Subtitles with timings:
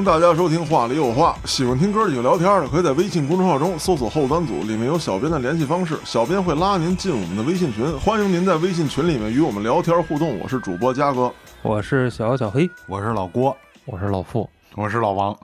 [0.00, 10.38] 欢迎大家收听《话里有话》，喜欢听哥几个聊天的，可以在微信公众号中搜索“后端组”，里面有小编的联系方式，小编会拉您进我们的微信群，欢迎您在微信群里面与我们聊天互动。
[10.38, 11.30] 我是主播嘉哥，
[11.60, 15.36] 我是小小黑，我是老郭，我是老付，我是老王。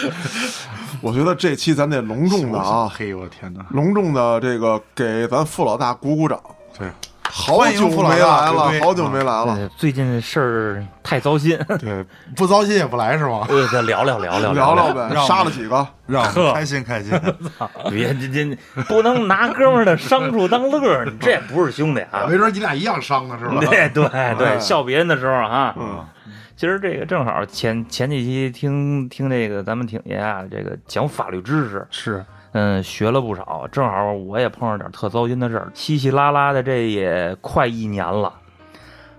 [1.00, 6.38] 我觉得这期咱得隆重的啊，嘿，我天哪，隆重的这个给咱付老大鼓鼓掌。
[6.78, 6.90] 对，
[7.36, 8.18] 好久没来
[8.52, 9.68] 了，好久没来了。
[9.76, 12.04] 最近事儿太糟心，对，
[12.36, 13.44] 不糟心也不来是吗？
[13.48, 17.10] 对，再聊聊聊聊聊聊呗，杀了几个，让开心开心。
[17.90, 22.24] 别这这不能拿哥们儿的伤处当乐，你这不是兄弟啊！
[22.28, 23.56] 没准你俩一样伤呢，是吧？
[23.58, 24.08] 对对
[24.38, 25.74] 对，笑别人的时候啊。
[25.76, 26.06] 嗯。
[26.56, 33.68] 其实这个正好前前几期听听这个咱们挺爷啊，这个讲法律知识是，嗯，学了不少。
[33.70, 38.32] 正好我也碰上点特糟心的事儿，稀稀拉拉的，这也快一年了。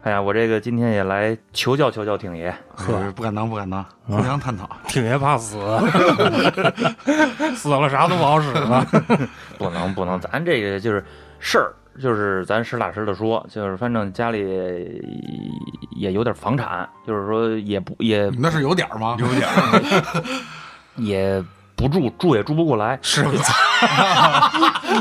[0.04, 4.70] 哎呀，我这个今天也来求教求教挺爷，呵，不敢当不敢当，互相探讨。
[4.88, 5.58] 挺爷怕死，
[7.56, 8.86] 死了啥都不好使了。
[9.58, 11.04] 不能不能，咱这个就是
[11.40, 11.74] 事儿。
[11.98, 15.02] 就是咱实打实的说，就是反正家里
[15.96, 19.16] 也有点房产，就是说也不也那是有点吗？
[19.18, 19.48] 有点，
[20.98, 21.42] 也
[21.76, 22.98] 不住住也住不过来。
[23.02, 23.26] 是，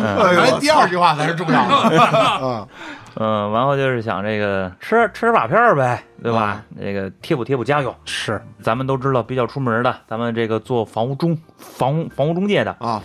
[0.02, 1.98] 哎，第二句话才是重要的。
[2.42, 2.68] 嗯
[3.16, 6.62] 嗯，然后就是想这个吃吃瓦片呗，对吧？
[6.70, 7.94] 那个贴补贴补家用。
[8.04, 13.00] 是，咱们都知道比较出门的，咱们这个做房屋中房房屋中介的啊，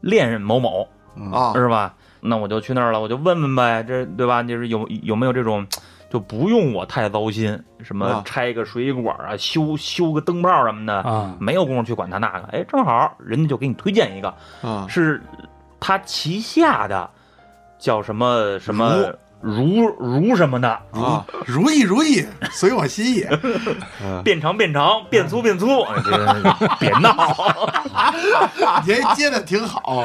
[0.00, 0.88] 恋人某某
[1.32, 1.92] 啊，是吧？
[2.20, 4.42] 那我就去那儿了，我就问问呗，这对吧？
[4.42, 5.66] 就是有有没有这种，
[6.10, 12.48] 就不用我太糟心，什么拆个水管啊，修修个灯泡什么的啊，没有功夫去管他那个。
[12.52, 14.34] 哎，正好人家就给你推荐一个，
[14.88, 15.22] 是
[15.80, 17.08] 他旗下的
[17.78, 19.84] 叫什么什么如。
[19.98, 20.68] 如什么的。
[20.92, 23.24] 啊，如意如意，随我心意，
[24.24, 25.66] 变长变长，变粗变粗，
[26.80, 27.14] 别闹，
[28.86, 30.04] 您接的挺好。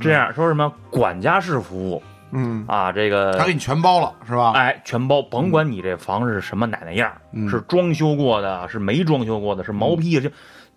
[0.00, 2.02] 这样说什么管家式服务，
[2.34, 4.52] 嗯啊，这个他给你全包了是吧？
[4.56, 7.12] 哎，全包，甭管你这房是什么奶奶样，
[7.48, 10.28] 是装修过的，是没装修过的，是毛坯，就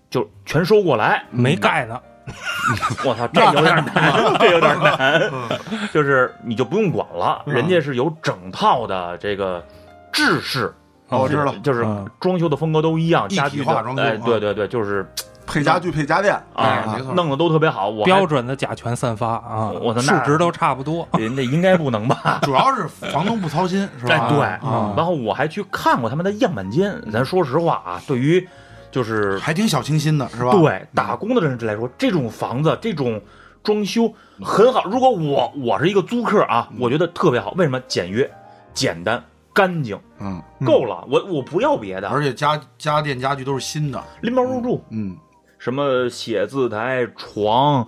[0.09, 1.99] 就全收过来，没盖呢。
[3.05, 5.21] 我操，这有点 难，这有点难。
[5.93, 9.63] 就是你就不用管了，人家是有整套的这个
[10.11, 10.73] 制式，
[11.09, 11.85] 我知道，就是
[12.19, 15.09] 装修的风格都一样，家具化装哎，对对对，就是。
[15.47, 17.87] 配家具、配家电啊，没错，弄得都特别好。
[17.89, 21.07] 我标准的甲醛散发啊，我的市值都差不多。
[21.17, 22.39] 人家应该不能吧？
[22.43, 24.29] 主要是房东不操心， 是吧？
[24.29, 24.39] 对。
[24.95, 26.93] 然后我还去看过他们的样板间。
[27.11, 28.45] 咱说实话啊，对于
[28.91, 30.51] 就是还挺小清新的，是吧？
[30.51, 33.19] 对，打工的人来说，这种房子这种
[33.63, 34.13] 装修
[34.43, 34.83] 很好。
[34.85, 37.51] 如果我我是一个租客啊，我觉得特别好。
[37.57, 37.79] 为什么？
[37.87, 38.29] 简约、
[38.73, 39.97] 简单、干净。
[40.19, 41.05] 嗯，够了。
[41.09, 42.07] 我我不要别的。
[42.09, 44.83] 而且家家电家具都是新的，拎包入住。
[44.89, 45.15] 嗯。
[45.67, 47.85] 什么写字台、床、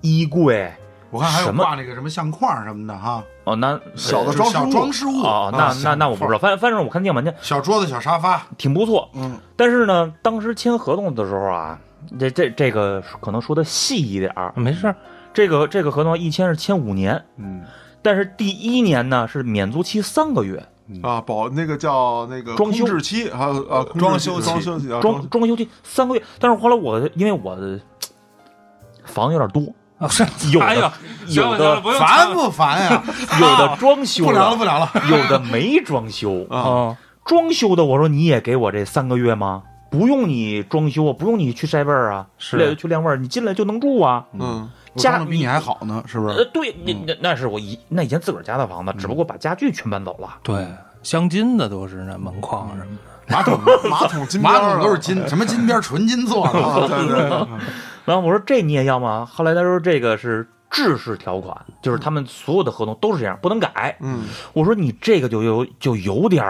[0.00, 0.72] 衣柜，
[1.10, 3.22] 我看还有挂那个什么相框什么的哈。
[3.44, 9.10] 哦，那小的装装饰物哦，那那那我不知道，反反正我看样板间，小桌子、小沙发挺不错。
[9.12, 11.78] 嗯，但是呢，当时签合同的时候啊，
[12.18, 14.94] 这这这个可能说的细一点儿，没事。
[15.34, 17.60] 这个这个合同一签是签五年，嗯，
[18.00, 20.66] 但是第一年呢是免租期三个月。
[21.02, 26.22] 啊，保那个叫那个装修期，还有啊，装修装修期，装装修期三个月。
[26.38, 27.80] 但是后来我因为我的
[29.04, 30.92] 房有点多啊，是有的
[31.28, 33.02] 有的烦不烦呀？
[33.40, 36.96] 有的装修不聊了不聊了，有的没装修啊。
[37.24, 39.62] 装修的我说你也给我这三个月吗？
[39.90, 44.24] 不用你装修啊，不用你去晒味儿啊，是去晾味儿，你进来就能住啊。
[44.32, 46.34] 嗯，家比你还好呢，是不是？
[46.36, 50.38] 呃，对，那那那是我以那以前自个儿家的房子，只不过把家具全搬走了。
[50.42, 50.66] 对，
[51.02, 52.96] 镶金的都是那门框什么
[53.26, 53.60] 的，马桶
[53.90, 56.52] 马桶金 马桶都是金，什么金边纯金做的。
[56.88, 57.48] 对对。
[58.04, 59.24] 然后我说这你也要吗？
[59.24, 63.96] 后来他说这个是制式条款，就是他们所有的合同都是这样，不能改。
[64.00, 64.22] 嗯，
[64.52, 66.44] 我说你这个就有就有点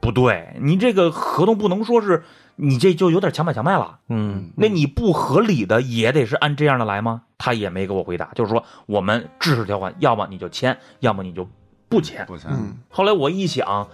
[0.00, 2.22] 不对，你这个合同不能说是。
[2.56, 7.22] 你这就有点强买强卖了，嗯，那你不合理的也得是按这样的来吗？
[7.36, 11.48] 他也没给我回答，就是说我们制式条款，要么你就签，要么你就
[11.88, 12.24] 不签。
[12.26, 12.50] 不签。
[12.88, 13.88] 后来我一想，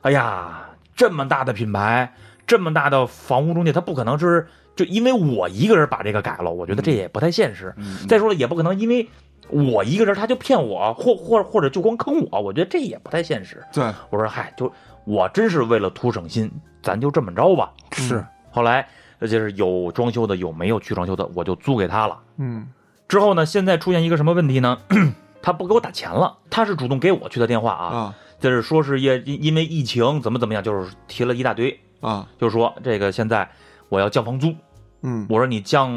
[0.00, 2.14] 哎呀，这么大的品牌，
[2.46, 7.74] 这么大的房屋中介，他不可能是就因为我一个人把这个改了，我觉得这也不太现实。
[8.08, 9.08] 再说了，也不可能因为
[9.50, 13.62] 我一个人他就骗我，或或或者就光坑我，我觉得这也不太现实。
[13.72, 14.72] 对，我说嗨，就
[15.04, 16.50] 我真是为了图省心。
[16.86, 17.72] 咱就这么着吧。
[17.90, 18.86] 是，后来
[19.20, 22.16] 就是有装修的，有没有去装修的，我就租给他了。
[22.36, 22.68] 嗯，
[23.08, 24.78] 之后呢，现在出现一个什么问题呢？
[25.42, 33.48] 他不给我打钱了，他是主动给我去的电话啊，啊就是说是也因因为疫情怎么怎么样，就是提了一大堆啊，就是说这个现在
[33.88, 34.54] 我要降房租。
[35.02, 35.90] 嗯我说你降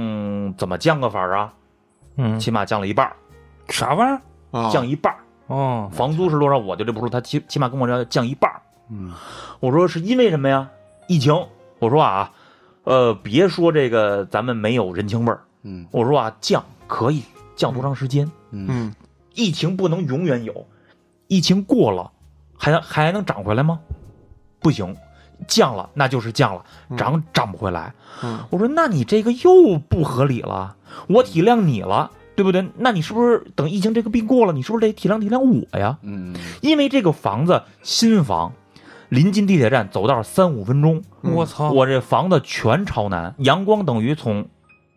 [0.58, 1.54] 怎么降个法儿啊？
[2.18, 3.16] 嗯，起码降了一半儿，
[3.70, 4.12] 啥玩意
[4.52, 4.60] 儿？
[4.60, 5.20] 啊，降一半儿。
[5.48, 8.62] 哦，房租是多少我就这不说，他起起码跟我要降一半儿。
[8.92, 9.12] 嗯
[9.60, 10.68] 我说是因为什么呀？
[11.10, 11.34] 疫情。
[11.80, 12.32] 我说啊，
[12.84, 15.42] 呃，别说这个咱们没有人情味儿。
[15.64, 17.24] 嗯我说啊，降可以
[17.56, 18.30] 降多长时间？
[18.52, 18.96] 嗯嗯
[19.34, 20.68] 疫情不能永远有，
[21.28, 22.12] 疫情过了，
[22.56, 23.80] 还能还能涨回来吗？
[24.60, 24.96] 不行，
[25.48, 26.64] 降了那就是降了，
[26.96, 27.92] 涨涨不回来。
[28.22, 30.76] 嗯我说那你这个又不合理了，
[31.08, 32.70] 我体谅你了，对不对？
[32.78, 35.98] 那你是不是等疫情这个病过了，你是不是得体谅体谅我呀？
[36.04, 38.54] 嗯因为这个房子新房，
[39.10, 41.04] 临近地铁站，走道三五分钟。
[41.22, 44.48] 嗯我操，我这房子全朝南，阳光等于从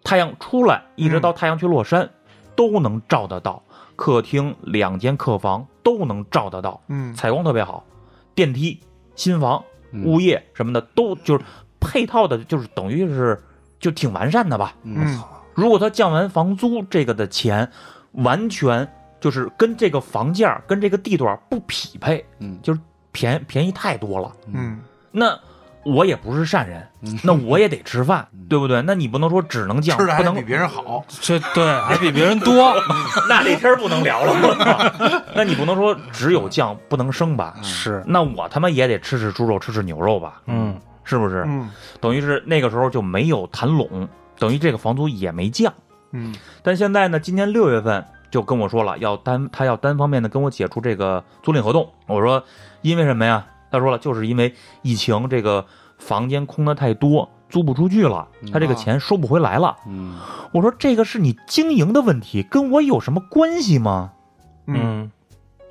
[0.05, 2.11] 太阳出来一直到太阳去落山，
[2.55, 3.62] 都能照得到。
[3.94, 7.85] 客厅两间客房都能照得到，嗯采光特别好。
[8.35, 8.81] 电梯、
[9.14, 9.62] 新房、
[9.93, 11.44] 嗯物业什么的都就是
[11.79, 13.41] 配套的，就是等于是
[13.79, 14.75] 就挺完善的吧。
[14.82, 15.20] 嗯
[15.55, 17.70] 如果他降完房租这个的钱，
[18.12, 18.88] 完全
[19.20, 22.81] 就是跟这个房价跟这个地段不匹配，嗯就是
[23.12, 24.32] 便便宜太多了。
[24.53, 24.81] 嗯
[25.11, 25.38] 那
[25.85, 26.87] 我也不是善人，
[27.25, 28.81] 那我也得吃饭，对不对？
[28.82, 32.73] 那你不能说只能降，吃的还不能比别人好，这对还比别人多，
[33.29, 34.32] 那这天儿不能聊了。
[34.32, 37.56] 我 操那你不能说只有降不能升吧？
[37.62, 40.41] 是，那我他妈也得吃吃猪肉，吃吃牛肉吧？
[40.47, 41.44] 嗯是不是？
[41.49, 41.69] 嗯
[42.00, 44.08] 等于是那个时候就没有谈拢，
[44.38, 45.73] 等于这个房租也没降。
[46.12, 46.32] 嗯
[46.62, 51.91] 但现在呢，今年六月份就跟我说了，要单他要单方面的跟我解除这个租赁合同。
[52.06, 52.41] 我说
[52.82, 53.46] 因为什么呀？
[53.70, 55.64] 他说了，就是因为疫情，这个
[55.99, 59.76] 房间空的太多，租不出去了，他这个钱收不回来了。
[59.87, 60.17] 嗯
[60.52, 64.12] 我说这个是你经营的问题，跟我有什么关系吗？
[64.67, 65.11] 嗯嗯，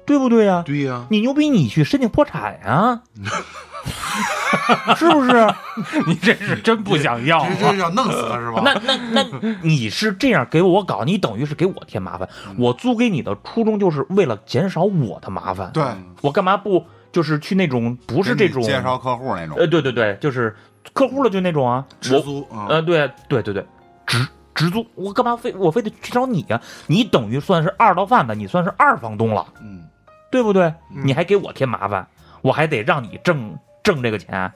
[0.05, 0.63] 对不对呀？
[0.65, 3.01] 对呀，你牛逼，你去申请破产呀、
[4.97, 5.53] 是不是？
[6.07, 8.61] 你这是真不想要这这要弄死他是吧？
[8.63, 12.27] 那那那你是这样给我搞，你等于是给我添麻烦。
[12.57, 15.71] 我租给你的初衷就是为了减少我的麻烦。
[15.71, 15.83] 对，
[16.21, 20.55] 我干嘛不就是去那种不是这种介绍客户那种，呃，对对对，就是
[20.93, 21.85] 客户了就那种啊。
[21.99, 23.65] 直租啊，呃，对对对对，
[24.07, 29.83] 直直租，我干嘛非我非得去找你呀、你等于算是二道贩子，你算是二房东了，嗯
[30.31, 30.63] 对不对？
[30.95, 32.07] 嗯你还给我添麻烦，
[32.41, 34.51] 我还得让你挣挣这个钱，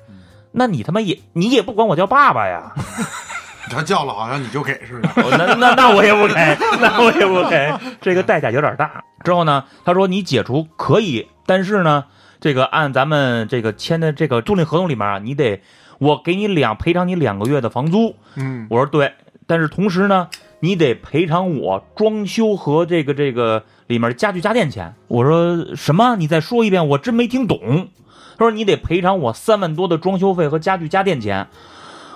[0.51, 2.71] 那你他妈也你也不管我叫爸爸呀？
[3.67, 9.03] 他叫了好像你就给似的， 哦那那那我也不给， 那我也不给，这个代价有点大。
[9.23, 12.05] 之后呢，他说你解除可以，但是呢，
[12.39, 15.61] 这个按咱们这个签的这个租赁合同里面啊，你得
[15.99, 18.15] 我给你两赔偿你两个月的房租。
[18.35, 19.13] 嗯我说对，
[19.47, 20.29] 但是同时呢，
[20.59, 24.95] 你得赔偿我装修和这个这个里面家具家电钱。
[25.07, 26.15] 我说什么？
[26.17, 27.89] 你再说一遍，我真没听懂。
[28.37, 31.47] 他说你得赔偿我三万多的装修费和家具家电钱。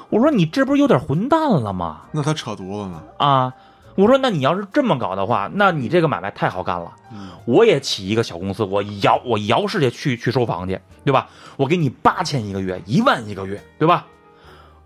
[0.10, 2.01] 我说你这不是有点混蛋了吗？
[2.12, 3.01] 那他扯犊子呢？
[3.18, 3.54] 啊，
[4.00, 6.96] 我说那你要是这么搞的话，那你这个买卖太好干了。
[7.12, 11.28] 嗯我也起一个小公司，我摇我摇世界去去收房去，对吧？
[11.57, 14.06] 我给你八千一个月，一万一个月，对吧？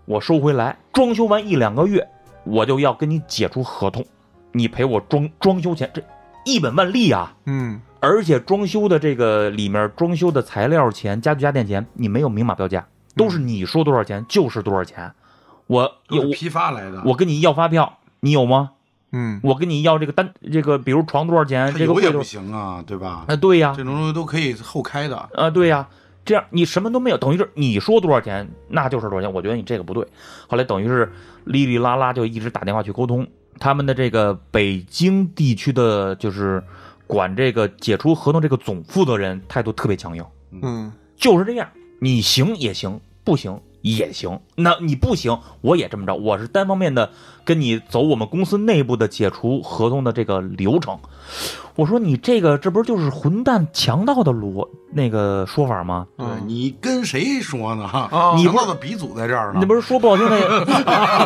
[0.06, 2.08] 我收回来，装修完一两个月，
[2.42, 4.04] 我就要跟你解除合同，
[4.50, 6.02] 你赔我装装修钱，这
[6.44, 7.36] 一本万利啊！
[7.44, 15.12] 嗯而且装修的这个里面装修的材料钱、家具家电钱，你没有明码标价，都是你说多少钱就是多少钱。
[15.68, 18.72] 我有批发来的，我跟你要发票，你有吗？
[19.16, 23.24] 嗯我跟你要这个单，这个比如床多少钱，这个也不行啊，对吧？
[23.28, 25.88] 啊，对呀，这种东西都可以后开的，啊，对呀，
[26.24, 29.32] 这样你什么都没有，等于是你说多少钱，那就是多少钱。
[29.32, 30.04] 我觉得你这个不对。
[30.48, 31.12] 后来等于是
[31.44, 33.26] 哩哩啦啦就一直打电话去沟通，
[33.60, 36.62] 他们的这个北京地区的，就是
[37.06, 40.24] 管这个解除合同这个总负责人态度特别强硬，
[40.62, 41.68] 嗯就是这样，
[42.00, 44.40] 你行也行，不行也行。
[44.56, 47.10] 那你不行，我也这么着，我是单方面的
[47.44, 50.98] 跟你走我们公司内部的解除合同的这个流程。
[51.76, 56.06] 我说你这个这不是就是混蛋强盗的逻那个说法吗？
[56.16, 57.84] 对嗯你跟谁说呢？
[57.86, 60.38] 啊你不的鼻祖在这儿呢，你不是说不好听的，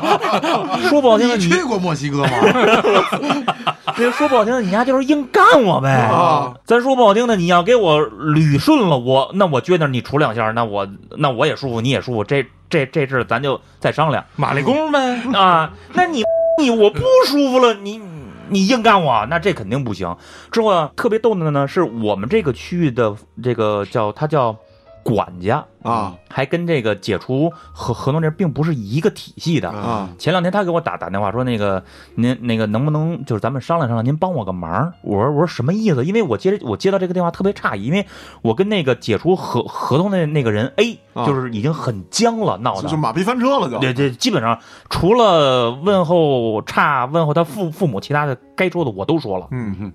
[0.88, 2.30] 说不好听的，你 你去过墨西哥吗？
[3.96, 5.90] 这说不好听的，你丫就是硬干我呗。
[5.90, 15.72] 啊咱说不好听的，你要给我捋顺了，我那我撅那儿你杵两下，那我那我也舒服，你也舒服，这这这事儿咱就再商量马立功呗，啊。
[15.94, 16.22] 那你
[16.60, 18.00] 你我不舒服了，你
[18.48, 20.16] 你硬干我，那这肯定不行。
[20.50, 24.56] 之后啊，特别逗的呢，是我们这个区域的这个叫它叫
[25.02, 29.70] 管家，啊还跟这个解除合合同这并不是一个体系的。
[29.70, 31.82] 啊前两天他给我打打电话说，那个
[32.14, 34.92] 您那个能不能就是咱们商量商量，您帮我个忙？
[35.02, 36.04] 我说我说什么意思？
[36.04, 38.06] 因为我接我接到这个电话特别诧异，因为
[38.42, 42.82] 我跟那个解除合合同的那个人 A 啊就是已经很僵了，闹的。
[42.82, 44.58] 就就马屁翻车了就，对对，基本上
[44.90, 49.48] 除了问候差问候他父父母，其他的该说的我都说了。
[49.50, 49.92] 嗯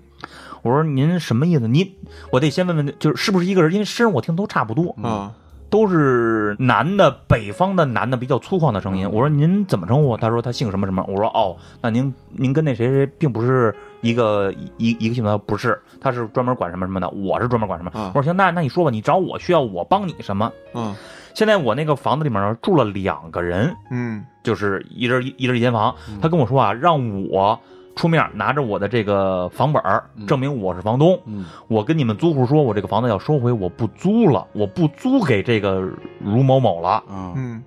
[0.64, 1.68] 我说您什么意思？
[1.68, 1.94] 您
[2.32, 3.72] 我得先问问，就是是不是一个人？
[3.72, 4.96] 因为声我听都差不多。
[5.02, 5.32] 啊
[5.70, 9.10] 都是男的，北方的男的比较粗犷的声音。
[9.10, 10.16] 我说您怎么称呼？
[10.16, 11.04] 他说他姓什么什么。
[11.08, 17.90] 我说哦，那您您跟那谁谁并不是一个一一个姓的，不是，他是专门管什么什么的，我是专门管什么。
[17.92, 20.52] 啊我说行，那那你说吧，你找我需要我帮你什么？
[20.74, 20.94] 嗯
[21.34, 25.92] 现在我那个房子里面住了两个人，嗯就是一人一一人一间房。
[26.22, 27.58] 他跟我说啊，让我
[27.96, 31.18] 出面拿着我的这个房本儿，证明我是房东。
[31.26, 35.80] 嗯我跟你们租户说，我这个房子要收回，我不租了，我不租给这个
[36.20, 37.02] 卢某某了。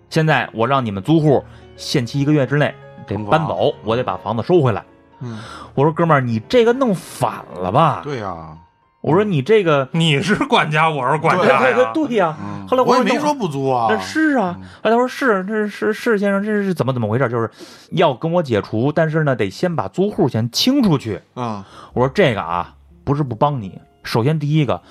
[0.09, 1.43] 现在我让你们租户
[1.75, 2.73] 限期一个月之内
[3.07, 4.83] 得搬走，我得把房子收回来。
[5.21, 5.39] 嗯
[5.73, 8.01] 我说哥们儿，你这个弄反了吧？
[8.03, 8.57] 对呀，
[9.07, 11.91] 我说你这个，你是管家，我是管家对对呀。
[11.93, 12.37] 对呀。
[12.39, 17.29] 嗯后来我也没说不租啊，那是啊，后来他说是，这是是先生，这是怎么怎么回事？
[17.29, 17.49] 就是
[17.91, 21.21] 要跟我解除，但是呢，得先把租户先清出去。
[21.33, 23.79] 啊我说这个啊，不是不帮你。
[24.03, 24.81] 首先第一个，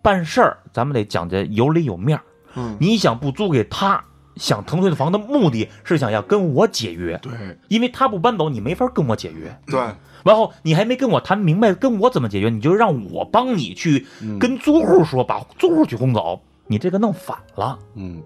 [0.00, 2.24] 办事儿咱们得讲究有理有面儿。
[2.54, 4.02] 嗯你想不租给他，
[4.36, 7.32] 想腾退的房的目的是想要跟我解约，对，
[7.68, 9.54] 因为他不搬走，你没法跟我解约。
[9.66, 9.78] 对
[10.26, 17.78] 然后你还没跟我谈明白跟我怎么解决，你就让我帮你去嗯跟租户说，把租户去轰走，你这个弄反了。
[17.94, 18.20] 嗯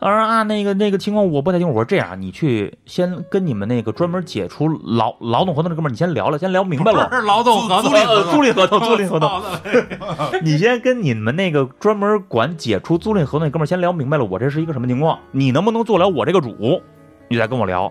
[0.00, 1.72] 他说啊，那个那个情况我不太清楚。
[1.72, 7.08] 我说这样，你去先跟你们那个专门解除劳劳动合同的哥们儿，你先聊聊，先聊明白了。
[7.08, 9.30] 不 是劳动合同，呃租赁合同，租赁合同，
[10.44, 16.82] 你先跟你们那个专门管解除租赁合同的哥们儿先聊明白了，我这是一个什么情况，你能不能做了我这个主，
[17.28, 17.90] 你再跟我聊。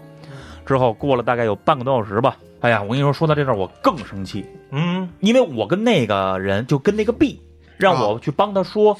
[0.66, 7.42] 之后过了大概有半个多小时吧，哎呀，我跟你说，说到这事儿我更生气，嗯，因为我跟那个人就跟那个 B，
[7.76, 8.98] 让我去帮他说，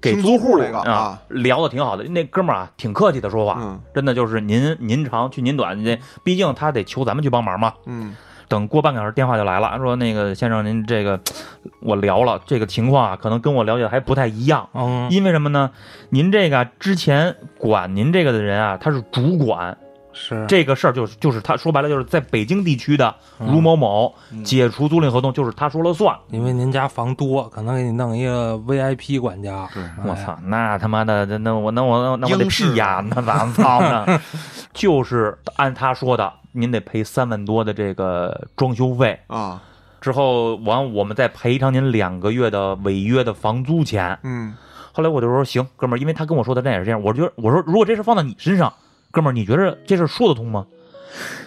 [0.00, 1.22] 给租户那个啊啊。
[1.28, 3.78] 聊的挺好的，那哥们儿啊挺客气的说话，嗯。
[3.94, 7.74] 真的就是您您长去您短，这毕竟他得求咱们去帮忙嘛。
[7.84, 8.16] 嗯。
[8.48, 11.20] 等过半个小时，电话就来了，说那个先生，您这个
[11.80, 14.66] 我聊了这个情况啊，可能跟我了解的还不太一样。
[14.72, 15.70] 嗯，因为什么呢？
[16.08, 19.76] 您这个之前管您这个的人啊，他是主管
[20.12, 24.14] 是这个事儿，就是就是他说白了就是在北京地区的卢某某
[24.44, 26.16] 解除租赁合同，就是他说了算。
[26.30, 29.68] 因为您家房多，可能给你弄一个 VIP 管家。
[30.04, 34.06] 我操，那他妈的，那那我那我那我得屁呀，那咋操呢？
[34.72, 39.60] 就是按他说的，您得赔三万多的这个装修费，啊
[40.00, 44.18] 之后完我们再赔偿您两个月的违约的房租钱。
[44.24, 44.52] 嗯
[44.94, 48.70] 后来我就说行，哥们儿，因为他跟我说的那也是这样，我觉得我说如果这事放在你身上，
[49.12, 50.66] 哥们儿，你觉得这事说得通吗？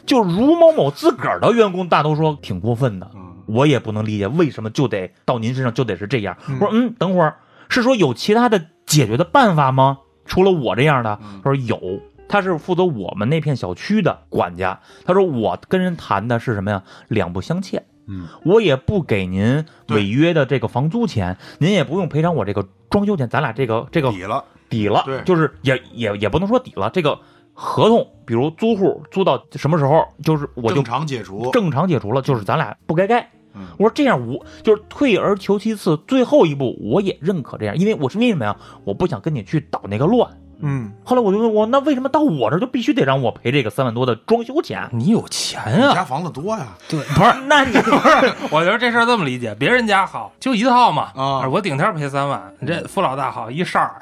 [0.06, 6.38] 就卢某某自个儿的员工大都说挺过分的，嗯我也不能理解为什么就得到您身上就得是这样。
[6.48, 7.36] 我说嗯，等会儿
[7.70, 10.00] 是说有其他的解决的办法吗？
[10.26, 11.20] 除了我这样的？
[11.44, 11.80] 他说有，
[12.28, 14.80] 他是负责我们那片小区的管家。
[15.06, 16.84] 他说我跟人谈的是什么呀？
[17.08, 17.86] 两不相欠。
[18.08, 27.20] 嗯，我也不给您违约的这个房租钱，您也不用赔偿我这个装修钱，咱俩这个这个抵了，抵了，对就是也也也不能说抵了，这个
[27.58, 33.22] 合同，比如租户租到什么时候，就是我就正常解除，正常解除了，就是咱俩不该该。
[33.58, 38.54] 嗯我说这样我就是退而求其次，最后一步我也认可这样，因为我是为什么呀？
[38.84, 40.30] 我不想跟你去捣那个乱。
[40.68, 44.90] 嗯后来我就问我，那为什么到我这儿就必须得让我赔这个三万多的装修钱？
[44.92, 45.94] 你有钱啊你啊？
[45.94, 54.00] 家房子多呀，对，不是， 那你不是 我觉得这事儿这么理解，别人家好，就一套嘛，啊我顶天赔三万，你这付老大好一扇儿，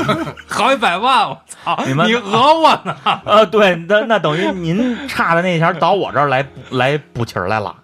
[0.48, 2.96] 好一百万，我操，你们你讹我呢？
[3.26, 7.76] 呃，对，那那等于您差的那钱儿到我这儿来来补齐儿来了。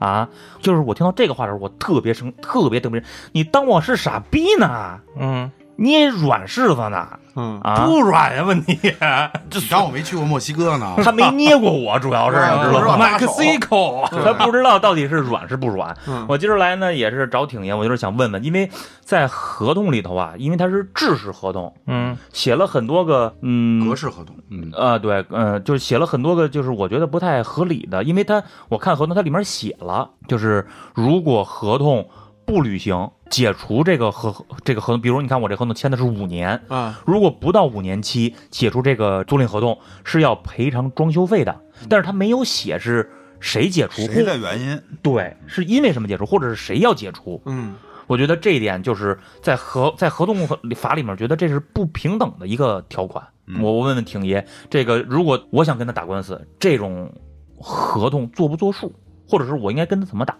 [0.00, 0.28] 啊，
[0.60, 4.98] 就是我听到这个话的时候，我特别生，特别特别，你当我是傻逼呢？
[5.18, 7.06] 嗯，你也软柿子呢？
[7.36, 8.78] 嗯啊，不软呀，问题。
[9.52, 12.96] 你当我没去过墨西哥呢，他没捏过我，主要是 知道吗？
[12.96, 15.96] 麦克西口， 他不知道到底是软是不软。
[16.06, 30.64] 嗯我今儿来呢，也是找挺爷，我就是想问问，因为在合同里头啊，因为它是制式合同，嗯写了很多个嗯格式合同，嗯呃，对，呃，就是写了很多个，就是我觉得不太合理的，因为他我看合同，它里面写了，就是
[30.94, 32.06] 如果合同
[32.46, 43.10] 不履行，解除这个合这个合同，比如你看我这合同签的是五年，啊如果不到五年期解除这个租赁合同，是要赔偿装修费的，但是他没有写是
[43.40, 44.80] 谁解除，谁的原因？
[45.02, 47.40] 对，是因为什么解除，或者是谁要解除。
[47.46, 47.74] 嗯
[48.06, 50.46] 我觉得这一点就是在合在合同
[50.76, 53.26] 法里面，觉得这是不平等的一个条款。
[53.46, 57.10] 嗯我问问挺爷，这个如果我想跟他打官司，这种
[57.58, 58.94] 合同作不作数，
[59.26, 60.36] 或者是我应该跟他怎么打？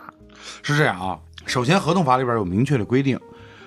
[0.63, 3.19] 是这样啊，首先合同法里边有明确的规定，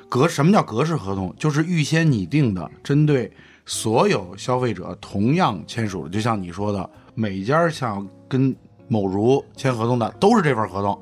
[0.10, 1.34] 格什么叫格式合同？
[1.38, 3.32] 就是预先拟定的，针对
[3.66, 8.56] 所有消费者同样签署的，就像你说的，每家想跟
[8.88, 11.00] 某如签合同的都是这份合同，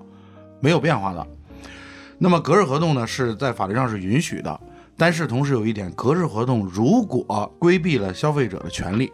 [0.60, 1.26] 没有变化的。
[2.18, 4.60] 那么格式合同呢，是在法律上是允许的，
[4.98, 9.12] 但是同时有一点，格式合同如果规避了消费者的权利，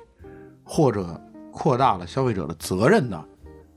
[0.64, 1.20] 或者
[1.52, 3.24] 扩大了消费者的责任呢，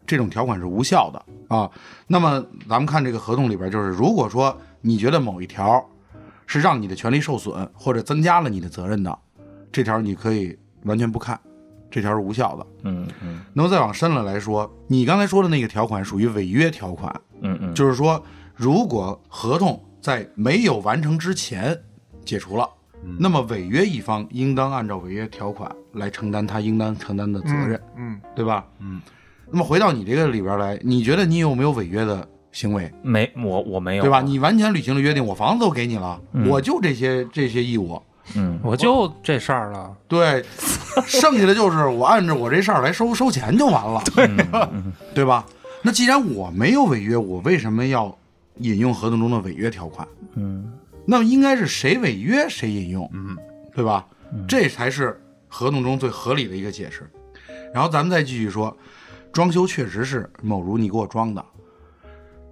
[0.06, 1.70] 这种条款是无效的啊。
[2.06, 5.84] 那么咱们看这个合同里边，就是如果说你觉得某一条
[6.46, 9.18] 是让你的权利受损或者增加了你的责任的，
[9.72, 11.38] 这条你可以完全不看，
[11.90, 12.66] 这条是无效的。
[12.82, 18.22] 嗯嗯那么再往深了来说，你刚才说的那个条款属于违约条款，嗯嗯，就是说，
[18.54, 21.80] 如果合同在没有完成之前
[22.24, 22.68] 解除了，
[23.18, 28.66] 那么违约一方应当按照违约条款来承担他应当承担的责任，嗯，对吧？
[28.80, 29.00] 嗯。
[29.54, 34.20] 那么回到你这个里边来，你觉得你有没有违约的行为，没我我没有，对吧？？
[34.20, 38.02] 你完全履行了约定，我房子都给你了，嗯我就这些这些义务，
[38.34, 40.44] 嗯我就这事儿了，对，
[41.06, 44.26] 剩下的就是我按照我这事儿来收收钱就完了， 对
[44.72, 45.46] 嗯对吧？
[45.82, 48.18] 那既然我没有违约，我为什么要
[48.56, 50.04] 引用合同中的违约条款？
[50.34, 50.72] 嗯
[51.06, 53.36] 那么应该是谁违约谁引用，嗯，
[53.72, 54.04] 对吧？
[54.48, 57.08] 这才是合同中最合理的一个解释。
[57.74, 58.74] 然后咱们再继续说，
[59.34, 61.44] 装修确实是某如你给我装的，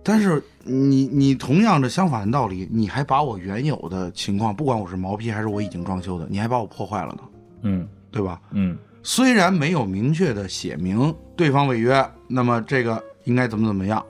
[0.03, 7.23] 但是你你同样的相反的道理，你还把我原有的情况，不管我是毛坯还是我已经装修的，你还把我破坏了呢，
[7.63, 8.41] 嗯对吧？
[8.51, 14.05] 嗯虽然没有明确的写明对方违约，那么这个应该怎么怎么样，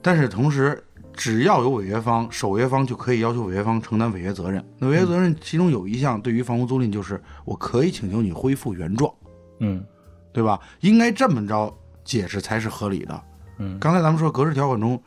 [0.00, 0.82] 但是同时
[1.14, 4.64] 只要有违约方，守约方就可以要求违约方承担违约责任。
[4.78, 9.10] 那违约责任其中有一项对于房屋租赁就是我可以请求你恢复原状，
[9.60, 9.82] 嗯
[10.36, 10.60] 对吧？
[10.80, 13.22] 应该这么着解释才是合理的。
[13.58, 15.02] 嗯刚才咱们说格式条款中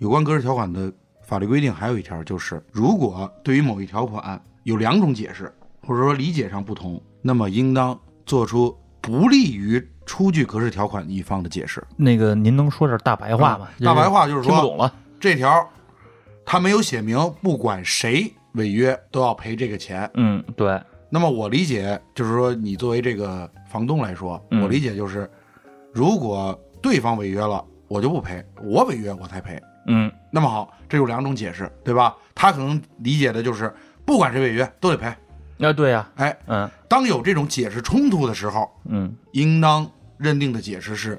[0.00, 11.80] 有关格式条款的法律规定，还有一条就是，如果对于某一条款有两种解释，或者说理解上不同，那么应当做出不利于出具格式条款一方的解释。
[11.96, 13.68] 那个您能说点大白话吗？
[13.78, 14.92] 大白话就是说听不懂了。
[15.20, 15.70] 这条
[16.44, 20.10] 他没有写明，不管谁违约都要赔这个钱。
[20.14, 20.82] 嗯，对，
[21.14, 25.30] 那么我理解就是说，你作为这个房东来说，嗯我理解就是，
[25.92, 29.62] 如果对方违约了，我就不赔，我违约我才赔。
[29.86, 32.16] 嗯那么好，这有两种解释，对吧？
[32.34, 33.72] 他可能理解的就是，
[34.04, 35.06] 不管谁违约都得赔。
[35.64, 41.16] 啊，对呀，哎，嗯当有这种解释冲突的时候，嗯应当认定的解释是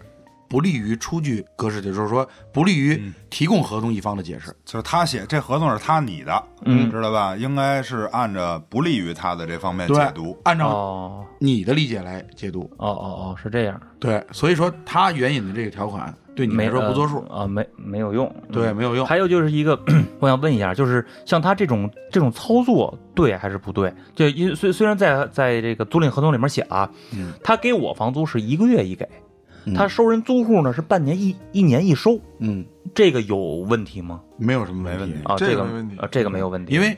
[0.47, 4.55] 不利于出具格式，也就是说不利于提供合同一方的解释。
[4.63, 7.35] 就是他写这合同是他拟的，嗯知道吧？
[7.35, 12.69] 应该是按照不利于他的这方面解读。，按照哦你的理解来解读。
[12.77, 19.05] 哦哦哦，是这样，对，所以说他援引的这个条款对你没来说不作数，呃啊，没没有用，对，嗯没有用。
[19.05, 19.79] 还有就是一个，
[20.19, 23.93] 我想问一下，就是像他这种这种操作对还是不对？
[24.13, 29.09] 就因虽虽然在在这个租赁合同里面写了，嗯他给我房租是一个月一给，嗯
[29.73, 34.21] 他收人租户呢是半年一一年一收，嗯，这个有问题吗？
[34.37, 35.97] 没有什么没问题，啊，这个没问题。
[35.97, 36.95] 啊，这个没有问题，因为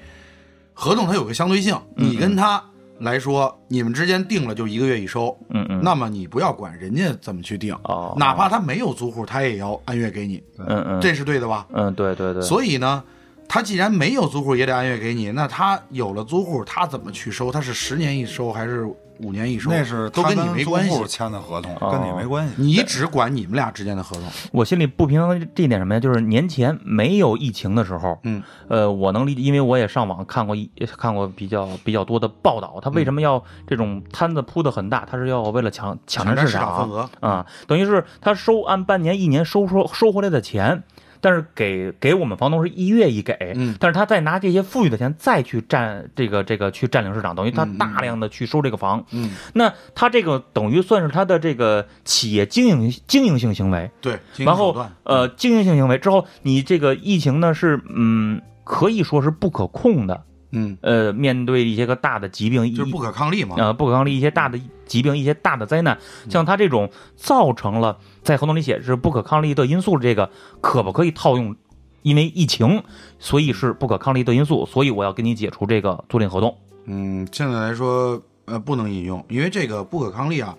[0.73, 2.62] 合同它有个相对性，嗯你跟他
[2.99, 10.99] 来说，你们之间定了就一个月一收，嗯嗯，那么你不要管人家怎么去定，哦，哪怕他没有租户，他也要按月给你，嗯嗯。
[10.99, 11.67] 这是对的吧？
[11.73, 13.03] 嗯对对对，所以呢，
[13.47, 17.51] 他既然没有租户，也得按月给你，那他有了租户，他怎么去收？
[17.51, 18.88] 他是十年一收还是
[19.19, 19.69] 五年一收？
[19.69, 22.53] 那是都跟你没关系，签的合同，哦跟你没关系。
[22.58, 24.25] 你只管你们俩之间的合同。
[24.51, 25.99] 我心里不平衡这一点什么呀？
[25.99, 35.06] 就是年前没有疫情的时候，嗯，呃，我能理解，因为我也上网看过一看过比较比较多的报道，他为什么要这种摊子铺的很大？
[35.10, 40.84] 他是要为了抢抢占市占市场份额啊，等于是他收按半年、一年收收收回来的钱。
[41.21, 43.75] 但是给给我们房东是一月一给，嗯。
[43.80, 60.23] 但是他再拿这些富裕的钱再去占这个这个去占领市场，等于他大量的去收这个房，嗯，那他这个等于算是他的这个企业经营经营性行为，对，然后呃，经营性行为之后，你这个疫情呢是嗯，可以说是不可控的。
[60.51, 63.55] 嗯，呃，面对一些个大的疾病，就是不可抗力嘛。
[63.57, 65.97] 呃不可抗力，一些大的疾病，一些大的灾难，
[66.29, 70.29] 像他这种造成了在合同里写是不可抗力的因素，这个
[70.62, 71.55] 可不可以套用？
[72.03, 72.81] 因为疫情，
[73.19, 76.57] 所以是不可抗力的因素，所以我要跟你解除这个租赁合同。
[76.86, 80.55] 嗯，现在来说，呃，不能引用，因为这个不可抗力啊，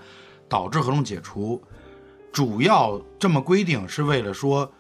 [0.46, 1.62] 导致合同解除，
[2.30, 4.70] 主要这么规定是为了说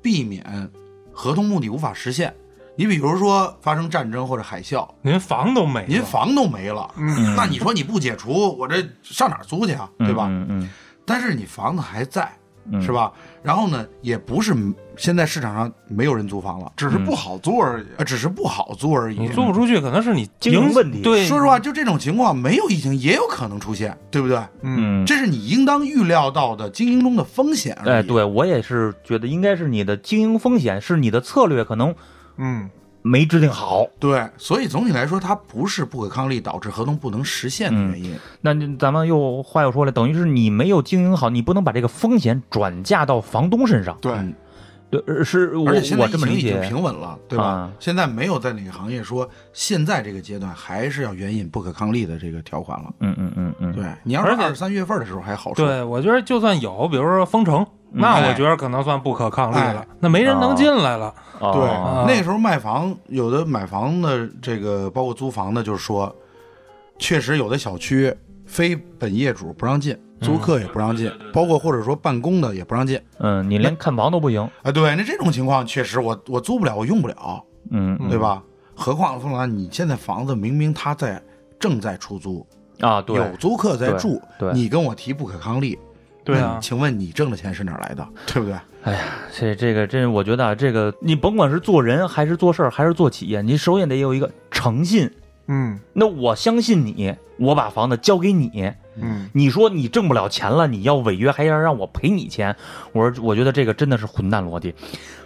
[0.00, 0.70] 避免
[1.10, 2.32] 合同目的无法实现。
[2.76, 9.88] 你比如说发生战争或者海啸，您房都没了，您房都没了，嗯那你说你不解除，我这上哪儿租去啊？
[9.98, 10.26] 对吧？
[10.28, 10.70] 嗯嗯
[11.06, 12.32] 但是你房子还在，
[12.72, 12.90] 嗯，是？
[12.90, 13.12] 吧？
[13.42, 14.56] 然后呢，也不是
[14.96, 17.86] 现在市场上没有人租房了，只是不好租而已。
[17.98, 19.18] 呃，只是不好租而已。
[19.18, 24.40] 你租不出去，可能是你经营问题对，说实话，就这种情况，没有疫情也有可能出现，对不对？
[24.62, 27.76] 嗯，这是你应当预料到的经营中的风险。
[27.84, 31.94] 哎，对我也是觉得应该是你的经营风险，是你的策略可能
[32.36, 32.68] 嗯，
[33.02, 33.86] 没制定好。
[33.98, 38.16] 对，所以总体来说，它不是不可抗力导致合同不能实现的原因。
[38.40, 43.96] 那咱们又话又说了，等于是你没有经营好，你不能把这个风险转嫁到房东身上。
[44.00, 44.34] 对，嗯
[44.90, 46.60] 对，呃是我而且现在我这么理疫情已经。
[46.62, 47.44] 平稳了，对吧？
[47.44, 52.92] 啊现在没有在哪个行业说现在这个阶段还是要援引不可抗力的这个条款了。
[53.00, 61.14] 嗯嗯嗯嗯，对你要是二三月份的时候还好说，对，我觉得就算有，比如说封城，那哎我觉得可能算不可抗力了哎，那没人能进来了。
[61.38, 66.14] 对，哦那时候卖房，有的买房的这个包括租房的，就是说，
[66.98, 73.00] 确实有的小区非本业主不让进，租客也不让进，包括或者说办公的也不让进。
[73.18, 74.42] 嗯，你连看房都不行。
[74.62, 78.42] 啊，对，那这种情况确实我我租不了，我用不了，嗯对吧？
[78.74, 81.22] 何况凤兰，你现在房子明明他在
[81.60, 82.44] 正在出租，
[82.80, 85.78] 啊，对有租客在住，对对你跟我提不可抗力，
[86.24, 88.06] 对啊请问你挣的钱是哪儿来的？
[88.26, 88.56] 对不对？
[88.82, 89.00] 哎呀，
[89.32, 95.10] 这这个这，我觉得啊，这个你甭管是做人还是做事儿还是做企业，你首先得有一个诚信。
[95.46, 102.56] 嗯那我相信你，我把房子交给你，嗯，你说你挣不了钱了，你要违约还要让我赔你钱，
[102.92, 104.74] 我说我觉得这个真的是混蛋逻辑。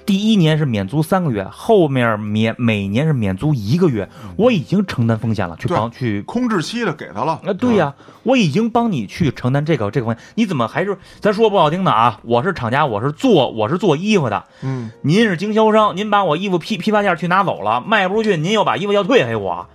[0.08, 7.38] 第一年是免租三个月，后面免每年是免租一个月，我已经承担风险了，去对帮去空置期的给他了。
[7.44, 12.20] 那，对呀、我已经帮你去承担这个这个风险，你怎么还是咱说不好听的啊？
[12.22, 19.66] 我是厂家，我是做我是做衣服的，嗯，您是经销商，您把我衣服批批发价去拿走了，卖不出去，您又把衣服要退给我，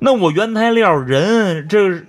[0.00, 2.02] 那我原材料、人这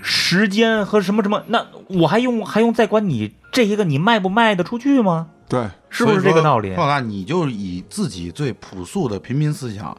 [0.00, 5.26] 时间和什么什么，那我还用还用再管你这一个你卖不卖得出去吗？
[5.48, 6.86] 对，是不是这个道理老？
[6.86, 9.96] 大，你就以自己最朴素的平民思想，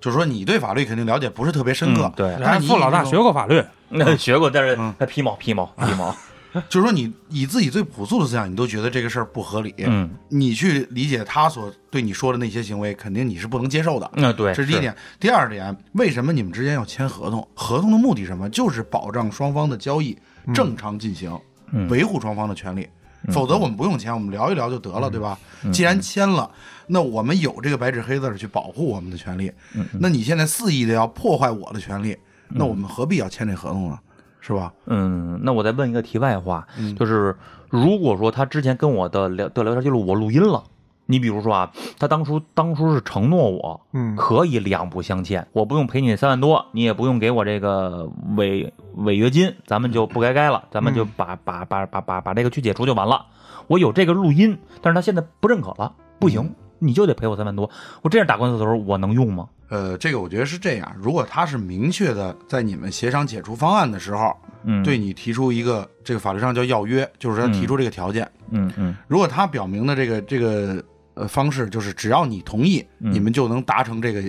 [0.00, 6.14] 就是说你对法律肯定了解不是特别深刻，嗯对但是你傅老大学过法律，那 学过，但是皮毛皮毛皮毛，
[6.68, 14.10] 就是说你以自己最朴素的思想，你都觉得这个事儿不合理，嗯，你去理解他所对你说的那些行为，肯定你是不能接受的。
[14.14, 14.94] 那对，这是第一点。
[15.20, 17.46] 第二点，为什么你们之间要签合同？
[17.54, 18.48] 合同的目的是什么？
[18.50, 20.18] 就是保障双方的交易
[20.52, 21.38] 正常进行，
[21.72, 22.88] 嗯维护双方的权利。
[23.28, 25.38] 否则我们不用签，我们聊一聊就得了，对吧？
[25.72, 26.50] 既然签了，
[26.86, 29.52] 那我们有这个白纸黑字去保护我们的权利。
[30.00, 32.16] 那你现在肆意的要破坏我的权利，
[32.48, 33.98] 那我们何必要签这合同呢？
[34.40, 34.72] 是吧？
[34.86, 37.36] 嗯，那我再问一个题外话，嗯就是
[37.68, 40.64] 如果说他之前跟我的聊的聊天记录我录音了，
[41.10, 53.26] 你比如说啊，他当初当初是承诺我，嗯可以两不相欠，我不用赔你三万多，你也不用给我这个违违约金，咱们就不该该了，咱们就把把把把把把这个去解除就完了。
[53.66, 57.68] 我有这个录音，但是他现在不认可了，不行，你就得赔我三万多。
[58.02, 59.48] 我这样打官司的时候，我能用吗？
[59.68, 60.92] 呃，这个我觉得是这样。
[60.98, 68.28] 如果他是明确的在你们协商解除方案的时候，嗯，对，你提出一个这个法律上叫要约，就是他提出这个条件。
[68.50, 70.82] 嗯嗯如果他表明的这个这个
[71.14, 74.22] 呃方式就是只要你同意，嗯你们就能达成这个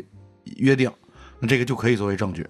[0.57, 0.91] 约定，
[1.39, 2.47] 那这个就可以作为证据。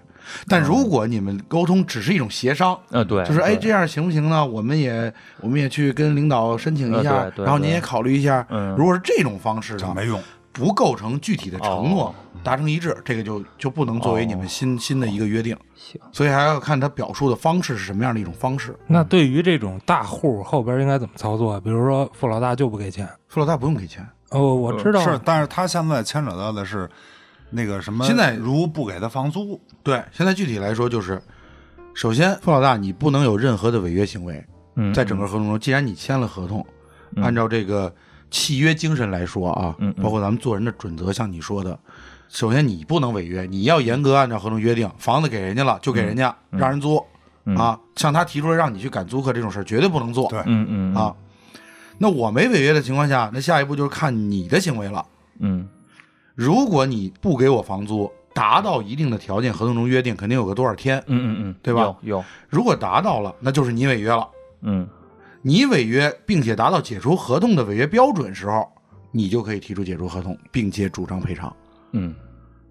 [0.48, 4.46] 但如果你们沟通只是一种协商，呃，对，就是哎这样行不行呢？
[4.46, 8.46] 我们也我们也去跟领导申请一下然后您也考虑一下。
[8.50, 10.22] 嗯如果是这种方式的，没用。
[10.54, 15.58] 不构成具体的承诺哦，达成一致，这个就就不能作为你们新新的一个约定。
[15.74, 18.78] 行，所以还要看他表述的方式是什么样的一种方式。
[18.86, 21.58] 那对于这种大户后边应该怎么操作？
[21.62, 26.90] 比如说傅老大就不给钱，傅老大不用给钱，哦，我知道，是，但是他现在牵扯到的是
[27.50, 31.22] 那个什么，现在如不给他房租，对，现在具体来说就是，
[31.94, 34.44] 首先傅老大你不能有任何的违约行为，
[34.76, 36.66] 嗯，在整个合同中，既然你签了合同，
[37.16, 37.94] 嗯按照这个
[38.30, 41.78] 契约精神来说啊，嗯嗯包括咱们做人的准则，像你说的，
[42.30, 47.04] 首先你不能违约，你要严格按照合同约定，房子给人家了就给人家，让人租、
[47.44, 51.14] 嗯啊，像他提出来让你去赶租客这种事儿绝对不能做，对嗯嗯啊。
[51.98, 55.06] 那我没违约的情况下，那下一步就是看你的行为了。
[55.40, 55.68] 嗯
[56.34, 64.28] 如果你不给我房租，达到一定的条件，合同中约定肯定有个多少天，嗯嗯嗯，对吧有有，如果达到了，那就是你违约了。
[64.62, 64.88] 嗯
[65.42, 68.68] 你违约并且达到解除合同的违约标准时候，
[69.12, 71.54] 你就可以提出解除合同，并且主张赔偿。
[71.92, 72.16] 嗯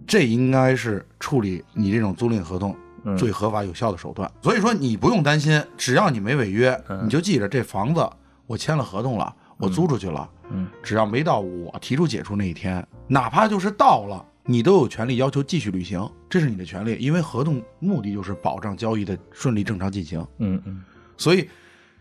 [0.07, 4.31] 这应该是处理你这种租赁合同嗯，最合法有效的手段。
[4.43, 8.09] 所以说，你不用担心，只要你没违约，嗯你就记着这房子
[8.51, 20.83] 我签了合同了，我租出去了，嗯，只要没到我提出解除那一天，哪怕就是到了，你都有权利要求继续履行，这是你的权利，因为合同目的就是保障交易的顺利正常进行，嗯嗯。
[21.17, 21.49] 所以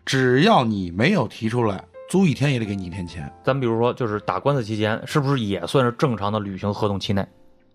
[0.04, 3.32] 只要你没有提出来，租一天也得给你一天钱。
[3.44, 7.24] 咱比如说，就是打官司期间，是不是也算是正常的履行合同期内？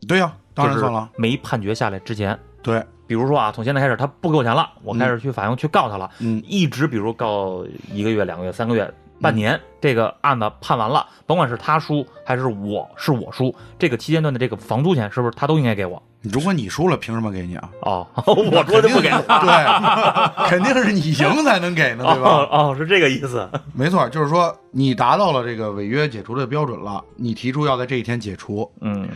[0.09, 1.09] 对呀、当然算了。
[1.13, 16.03] 就是没判决下来之前，对，比如说啊，从现在开始他不给我钱了，我开始去法院去告他了，嗯一直比如告一个月、两个月、三个月、半年，这个案子判完了，甭管是他输还是我是我输，这个期间段的这个房租钱是不是他都应该给我？
[16.23, 17.69] 如果你输了，凭什么给你啊？
[17.83, 22.31] 哦， 我说就不给， 对，肯定是你赢才能给呢，对吧？
[22.49, 23.47] 哦哦，是这个意思。
[23.75, 29.07] 没错，就是说你达到了这个违约解除的标准了，你提出要在这一天解除，嗯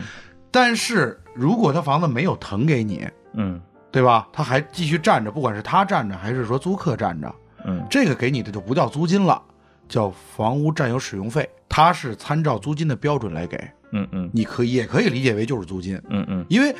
[0.51, 3.59] 但是如果他房子没有腾给你，嗯
[3.91, 4.27] 对吧？
[4.31, 7.85] 他还继续站着，不管是他站着还是说租客站着，嗯。
[7.89, 9.41] 这个给你的就不叫租金了，
[9.87, 13.57] 叫房屋占有使用费，他是参照租金的标准来给，
[13.91, 14.29] 嗯嗯。
[14.33, 16.45] 你可以也可以理解为就是租金，嗯嗯。
[16.49, 16.75] 因为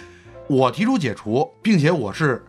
[0.47, 2.43] 我提出解除，并且我是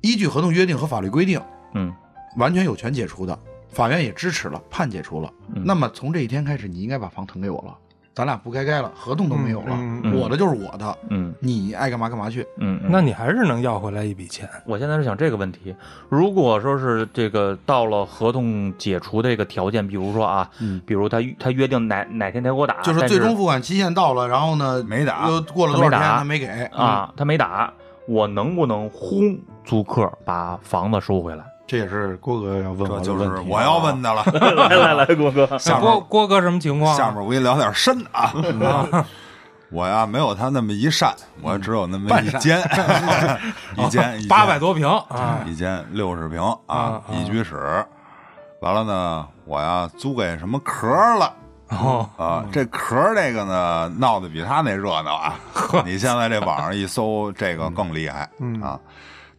[0.00, 1.40] 依据合同约定和法律规定，
[1.74, 1.92] 嗯。
[2.36, 3.38] 完全有权解除的，
[3.70, 5.32] 法院也支持了，判解除了。
[5.54, 5.62] 嗯。
[5.64, 7.76] 那么从这一天开始，你应该把房腾给我了，
[8.14, 12.46] 咱俩不该该了，合同都没有了，嗯嗯我的就是我的，嗯你爱干嘛干嘛去。
[12.58, 14.48] 嗯，那你还是能要回来一笔钱。
[14.64, 15.74] 我现在是想这个问题，
[16.08, 26.46] 如果说是这个到了合同解除这个条件，比如说啊，嗯比如他他约定哪哪天他给我打，就是最终付款期限到了，然后呢没打又过了多少天他没打他没给
[26.76, 27.72] 啊，他没打，
[28.06, 31.44] 我能不能轰租客把房子收回来？
[31.66, 33.50] 这也是郭哥要问我这就是的问题。
[33.50, 34.22] 我要问的了。
[34.68, 36.94] 来来来，郭哥，下郭郭哥什么情况？
[36.96, 38.32] 下面我给你聊点深的啊。
[39.70, 42.60] 我呀没有他那么一扇，我只有那么 一间，
[43.76, 47.84] 一间一间八百多平啊，一间六十平啊啊啊，一居室。
[48.60, 51.32] 完了呢，我呀租给什么壳了。
[51.70, 55.34] 哦，啊，这壳这个呢，闹得比他那热闹啊！
[55.84, 58.28] 你现在这网上一搜，这个更厉害
[58.62, 58.78] 啊！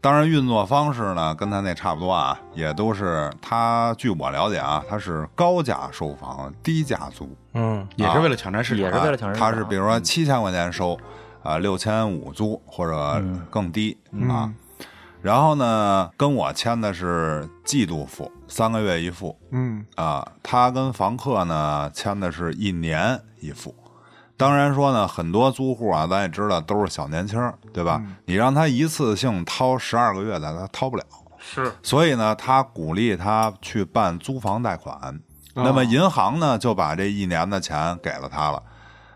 [0.06, 7.88] 当然，运作方式呢跟他那差不多啊，也都是他据我了解啊，他是高价收房，低价租，嗯。
[7.96, 10.96] 也是为了抢占市场，也是为了抢人，他是比如说七千块钱收，
[11.42, 13.98] 啊六千五租或者更低
[14.30, 14.54] 啊。
[15.24, 19.84] 然后呢，跟我签的是季度付，三个月一付，嗯。
[19.96, 23.74] 啊，他跟房客呢签的是一年一付。
[24.38, 28.02] 当然说呢，很多租户啊，咱也知道都是小年轻儿，对吧？
[28.26, 31.04] 你让他一次性掏十二个月的，他掏不了。
[31.40, 35.20] 是所以呢，他鼓励他去办租房贷款。
[35.54, 38.62] 那么银行呢，就把这一年的钱给了他了，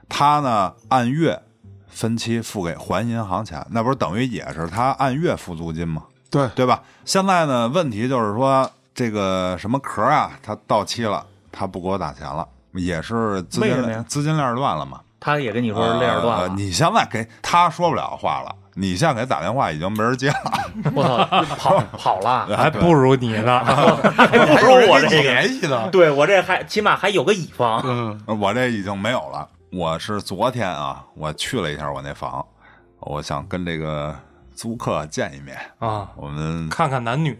[0.08, 1.42] 他呢按月
[1.88, 6.04] 分期付给还银行钱，那不是等于也是他按月付租金吗？
[6.30, 6.82] 对，对吧？
[7.04, 15.02] 现在呢，问题就是说这个什么壳啊，它到期了，他不给我打钱了，也是资金资金链断了嘛。
[15.20, 20.36] 他也跟你说是链儿断了，呃你现在给他说不了话了，你现在给他打电话已经没人接了。
[20.94, 21.04] 我
[21.46, 23.60] 操，跑跑了， 还不如你呢。
[24.16, 25.90] 还不如我这个，联系呢。
[25.92, 29.48] 对我这还起码还有个乙方，嗯，我这已经没有了。
[29.72, 32.46] 我是昨天啊，我去了一下我那房，
[33.02, 34.16] 我想跟这个
[34.60, 35.58] 租客见一面。
[35.80, 37.40] 啊，我们看看男女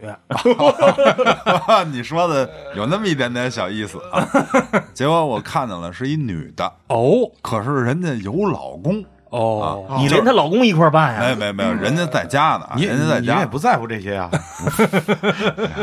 [1.92, 4.26] 你说的有那么一点点小意思啊。
[4.94, 11.20] 结果我看见了是一女的，哦可是人家有老公，哦，你连她老公一块儿办呀？
[11.20, 14.30] 没没没有，人家在家呢，你人家在家你也，不在乎这些啊？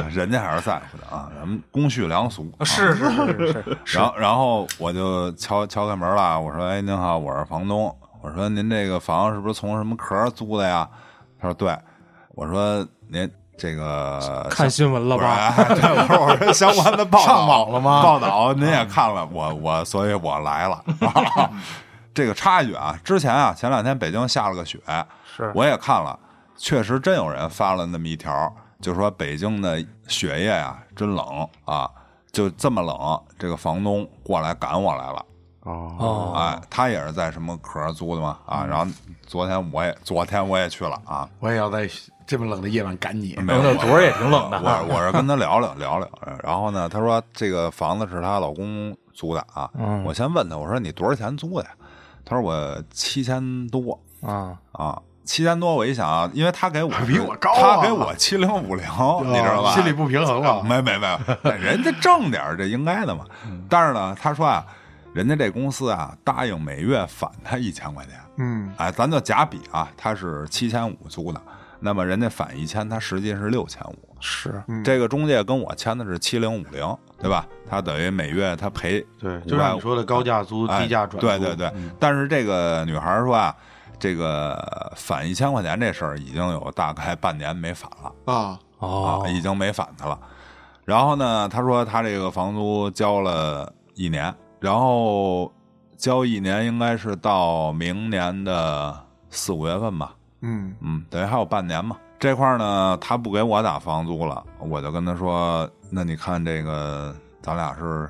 [0.10, 1.30] 人家还是在乎的啊。
[1.38, 7.96] 咱们公序良俗，啊是是是是，然后然后我就敲敲开门了，我说：“哎，您好，我是房东。
[8.24, 10.90] 我说您这个房是不是从什么壳租的呀？”
[11.40, 11.78] 他说：“对。”
[12.36, 15.54] 我说：“您这个看新闻了吧？
[15.58, 20.84] 哎 对，我说我说相关的报道上网了吗报道您也看了，我我所以我来了。
[22.14, 24.80] 这个插一句啊，之前啊，前两天北京下了个雪，
[25.36, 26.18] 是我也看了，
[26.56, 31.90] 确实真有人发了那么一条，就说北京的雪夜呀、真冷啊，
[32.32, 35.26] 就这么冷，这个房东过来赶我来了。
[35.68, 38.90] 哦，哦，哎，他也是在什么壳租的嘛啊，然后
[39.26, 41.90] 昨天我也昨天我也去了啊，我也要在
[42.26, 43.36] 这么冷的夜晚赶你。
[43.42, 46.10] 没有，我昨儿也挺冷的我我是跟他聊聊聊聊，
[46.44, 49.70] 然后呢，他说这个房子是她老公租的啊。
[49.78, 51.72] 嗯我先问他，我说你多少钱租的呀？
[52.26, 55.74] 他说我七千多啊，啊，七千多。
[55.74, 58.86] 我一想啊，因为他给我 比我高啊他给我七零五零，
[59.26, 59.72] 你知道吧？
[59.74, 60.62] 心里不平衡了。
[60.64, 61.18] 没没没，
[61.52, 63.24] 人家挣点这应该的嘛。
[63.70, 64.66] 但是呢，他说啊，
[65.18, 68.14] 人家这公司啊答应每月返他一千块钱。
[68.38, 71.42] 嗯哎，咱就假比啊，他是七千五租的，
[71.80, 74.16] 那么人家返一千，他实际是六千五。
[74.20, 77.48] 是嗯这个中介跟我签的是七零五零，对吧？
[77.68, 83.56] 他等于每月他赔对，就像你说的高价租、哎低价转租，对对对嗯，但是这个女孩说啊，
[83.98, 88.32] 这个返一千块钱这事儿已经有大概半年没返了。
[88.32, 90.20] 啊，哦啊，已经没返他了。
[90.86, 95.52] 然后呢，他说他这个房租交了一年，然后
[95.98, 98.96] 交一年应该是到明年的
[99.30, 101.98] 四五月份吧，嗯嗯，等于还有半年嘛。
[102.20, 108.10] 这块儿呢，他不给我打房租了，我就跟他说，那你看这个咱俩是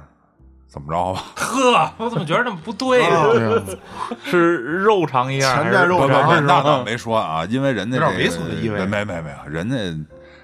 [0.66, 1.24] 怎么着吧？
[1.36, 3.24] 呵，我怎么觉得这么不对呀？
[3.24, 3.64] 对啊，
[4.24, 9.76] 是肉偿一样，钱还是债肉偿那倒没说啊，因为人家有点这猥琐的意味没没没有，人家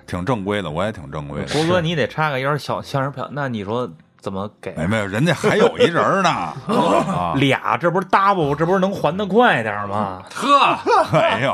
[0.06, 1.54] 挺正规的，我也挺正规的。
[1.54, 3.90] 郭哥，你得插个腰小相声票，那你说
[4.24, 4.74] 怎么给？
[4.78, 6.30] 没没有，人家还有一人呢
[7.12, 7.34] 啊！
[7.36, 10.24] 俩，这不是 double，这不是能还的快点吗？
[10.34, 10.80] 呵，
[11.12, 11.54] 没有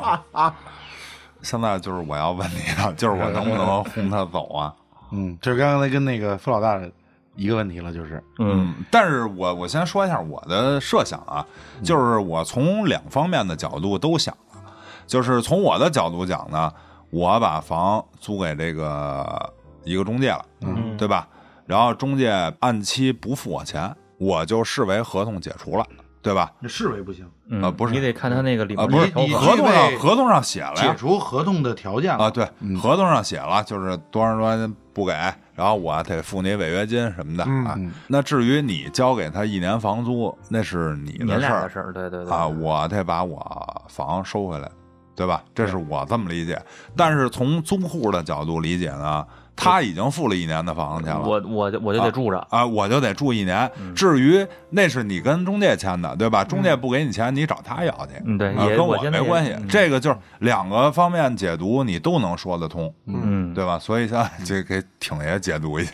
[1.42, 4.72] 现在就是我要问你了，就是我能不能轰他走啊？
[5.12, 6.88] 嗯，就是刚才跟那个付老大的
[7.36, 11.44] 一个问题了，就是嗯，但是我我先说一下我的设想啊，
[11.84, 14.62] 就是我从两方面的角度都想了，
[15.08, 16.72] 就是从我的角度讲呢，
[17.10, 19.52] 我把房租给这个
[19.86, 21.28] 一个中介了，嗯对吧？
[21.70, 25.86] 然后中介按期不付我钱，我就视为合同解除了，
[26.20, 26.52] 对吧？
[26.60, 27.94] 那视为不行，嗯啊不是。
[27.94, 32.24] 你得看他那个里啊，面不是你你合同上合同上写了解，除合同的条件了。
[32.26, 32.44] 啊，对，
[32.82, 35.14] 合同上写了，就是多少多少不给，
[35.54, 37.76] 然后我得付你违约金什么的嗯啊。
[37.78, 37.92] 嗯。
[38.08, 41.50] 那至于你交给他一年房租，那是你你的事儿。
[41.50, 44.68] 俩的事儿，对对对啊，我得把我房收回来，
[45.16, 45.44] 对吧？
[45.54, 46.60] 这是我这么理解。
[46.98, 49.24] 但是从租户的角度理解呢，
[49.60, 53.70] 他已经付了一年的房子钱了，我我就我就得住着，啊，我就得住一年。
[53.94, 56.44] 至于那是你跟中介签的，对吧？
[56.44, 58.14] 中介不给你钱，你找他要去。
[58.26, 59.68] 嗯，对，啊，也跟我没关系，嗯。
[59.68, 63.78] 这个就是两个方面解读，你都能说得通，嗯，对吧？
[63.78, 65.94] 所以现在就给挺爷解读一下，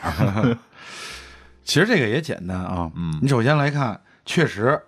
[1.65, 3.17] 其实这个也简单啊，嗯。
[3.21, 4.79] 你首先来看，确实，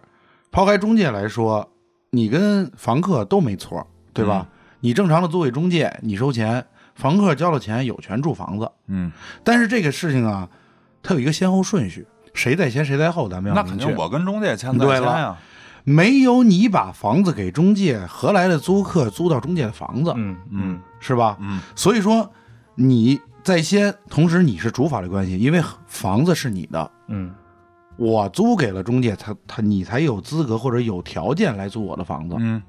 [0.51, 1.67] 抛开中介来说，
[2.11, 4.45] 你跟房客都没错，对吧？
[4.47, 4.53] 嗯。
[4.81, 6.63] 你正常的租给中介，你收钱，
[6.97, 8.69] 房客交了钱，有权住房子。
[8.87, 9.11] 嗯，
[9.43, 10.49] 但是这个事情啊，
[11.01, 13.77] 它有一个先后顺序，谁在先谁在后，咱们要那肯。
[13.77, 15.37] 定我跟中介签在对了先呀，
[15.85, 21.37] 没有你把房子给中介，何来的租客租到中介的房子，嗯嗯是吧？
[21.39, 22.29] 嗯所以说
[22.75, 27.33] 你在先，同时你是主法律关系，因为房子是你的，嗯
[27.95, 32.35] 我租给了中介，他他你才有资格或者有条件来租我的房子。
[32.37, 32.61] 嗯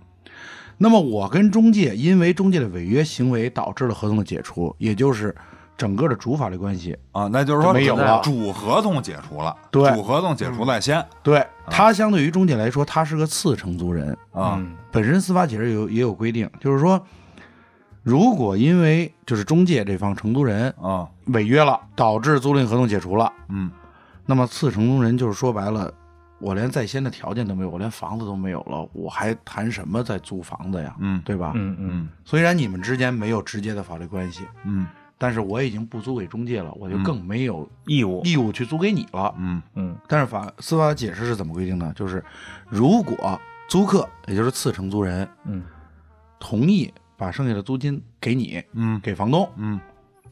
[0.78, 5.34] 那么我跟中介因为中介的违约行为导致了合同的解除，也就是
[5.76, 6.96] 整个的主法律关系。
[7.12, 14.16] 啊，那就是说没有了主合同解除了，对主合同解除在先对他相对于中介来说，他是个次承租人。
[14.32, 17.00] 啊，嗯本身司法解释有也有规定，就是说，
[18.02, 23.70] 如果因为就是中介这方承租人啊，违约了，导致租赁合同解除了，嗯
[24.26, 25.92] 那么次承租人就是说白了，
[26.40, 30.94] 我连在先的条件都没有，我连房子都没有了，我还谈什么在租房子呀？
[31.00, 31.52] 嗯对吧？
[31.54, 34.86] 嗯嗯嗯虽然你们之间没有直接的法律关系，嗯
[35.20, 39.34] 但是我已经不租给中介了，我就更没有义务，义务去租给你了。
[39.36, 41.92] 嗯嗯但是法司法解释是怎么规定的？
[41.94, 42.24] 就是
[42.68, 45.64] 如果租客，也就是次承租人，嗯
[46.38, 49.80] 同意把剩下的租金给你，嗯给房东，嗯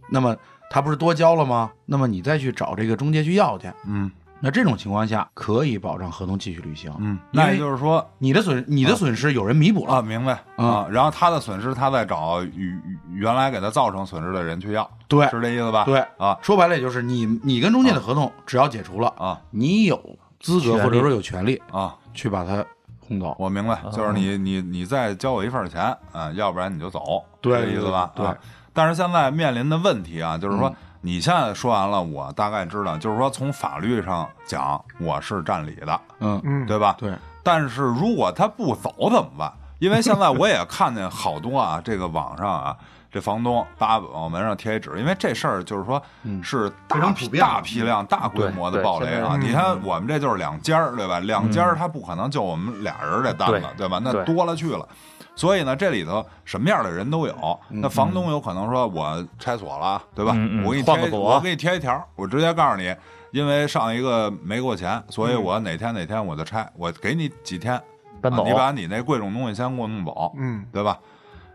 [0.08, 0.36] 那么
[0.70, 1.72] 他不是多交了吗？
[1.84, 4.08] 那么你再去找这个中介去要去，嗯
[4.40, 6.92] 那这种情况下可以保障合同继续履行。
[6.98, 12.78] 嗯，那也就是说你的损你的损失有人弥补了，啊，明白啊，然后他的损失，他再找与
[13.12, 15.84] 原来给他造成损失的人去要，对是这意思吧？
[15.84, 19.98] 对啊说白了也就是你你跟中介的合同只要解除了，啊你有
[20.38, 22.64] 资格或者说有权利啊，去把它
[23.00, 23.34] 轰走。
[23.38, 28.12] 我明白，就是你你你再交我一份钱啊，要不然你就走，对这意思吧？
[28.14, 28.36] 对对啊。
[28.72, 30.70] 但是现在面临的问题啊，就是说
[31.06, 36.96] 你现在说完了，我大概知道，就是说从法律上讲，我是占理的，嗯，嗯，对吧？
[36.98, 37.12] 对，
[37.44, 39.52] 但是如果他不走怎么办？
[39.78, 42.76] 因为现在我也看见好多啊，这个网上啊，
[43.08, 46.02] 这房东叭往门上贴一纸，因为这事儿就是说
[46.42, 49.36] 是非大常普遍批大批量、大规模的对暴雷啊！
[49.40, 51.20] 你看我们这就是两家儿，对吧？
[51.20, 54.00] 两家儿他不可能就我们俩人这单子，对吧？
[54.02, 54.88] 那多了去了。
[55.36, 57.60] 所以呢，这里头什么样的人都有。
[57.68, 60.32] 那房东有可能说，我拆锁了，对吧？
[60.64, 62.92] 我给你贴，我给你贴一条，我直接告诉你，
[63.30, 67.80] 因为上一个没给我钱，所以我哪天哪天我就拆，我给你几天，
[68.20, 70.98] 搬走啊你把你那贵重东西先给我弄走，嗯对吧？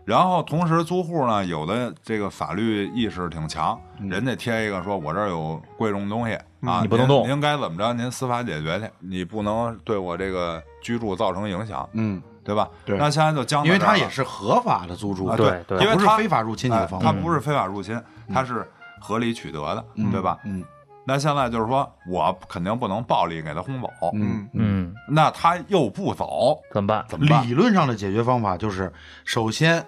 [0.04, 7.92] 然后同时租户呢，有的这个法律意识挺强，人家贴一个说，我这儿有贵重东西啊，你不能动您该怎么着？
[7.92, 11.88] 您司法解决去，你不能对我这个居住造成影响。
[11.92, 12.68] 嗯，对吧？
[12.84, 17.02] 对那现在就僵在因为这儿，它也是合法的租住，啊对对因为它不是非法入侵你的房屋。
[17.02, 18.00] 哎它不是非法入侵，
[18.32, 18.68] 它是
[19.00, 20.38] 合理取得的，对吧？
[20.44, 20.64] 嗯
[21.04, 27.04] 那现在就是说我肯定不能暴力给他轰走，嗯，嗯，那他又不走，怎么办？
[27.08, 27.44] 怎么办？
[27.44, 28.92] 理论上的解决方法就是，
[29.24, 29.84] 首先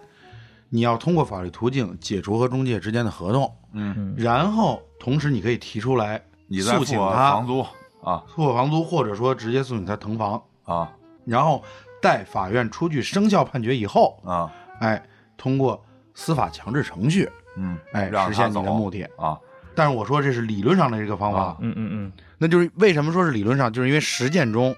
[0.70, 7.64] 你要通过法律途径解除和中介之间的合同，嗯，然后同时你可以提出来你再付诉请他房租
[8.02, 10.90] 啊付房租，或者说直接诉请他腾房，啊
[11.24, 11.62] 然后
[12.04, 15.02] 待法院出具生效判决以后，啊，哎，
[15.38, 15.82] 通过
[16.12, 17.26] 司法强制程序，
[17.56, 19.08] 嗯，哎，实现你的目的。
[19.16, 19.40] 啊，
[19.74, 21.56] 但是我说这是理论上的这个方法，啊。
[21.60, 22.12] 嗯嗯嗯。
[22.36, 24.76] 那就是为什么说是理论上，就是因为实践中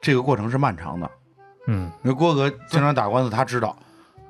[0.00, 1.10] 这个过程是漫长的。
[1.66, 3.76] 嗯，因为郭哥经常打官司，他知道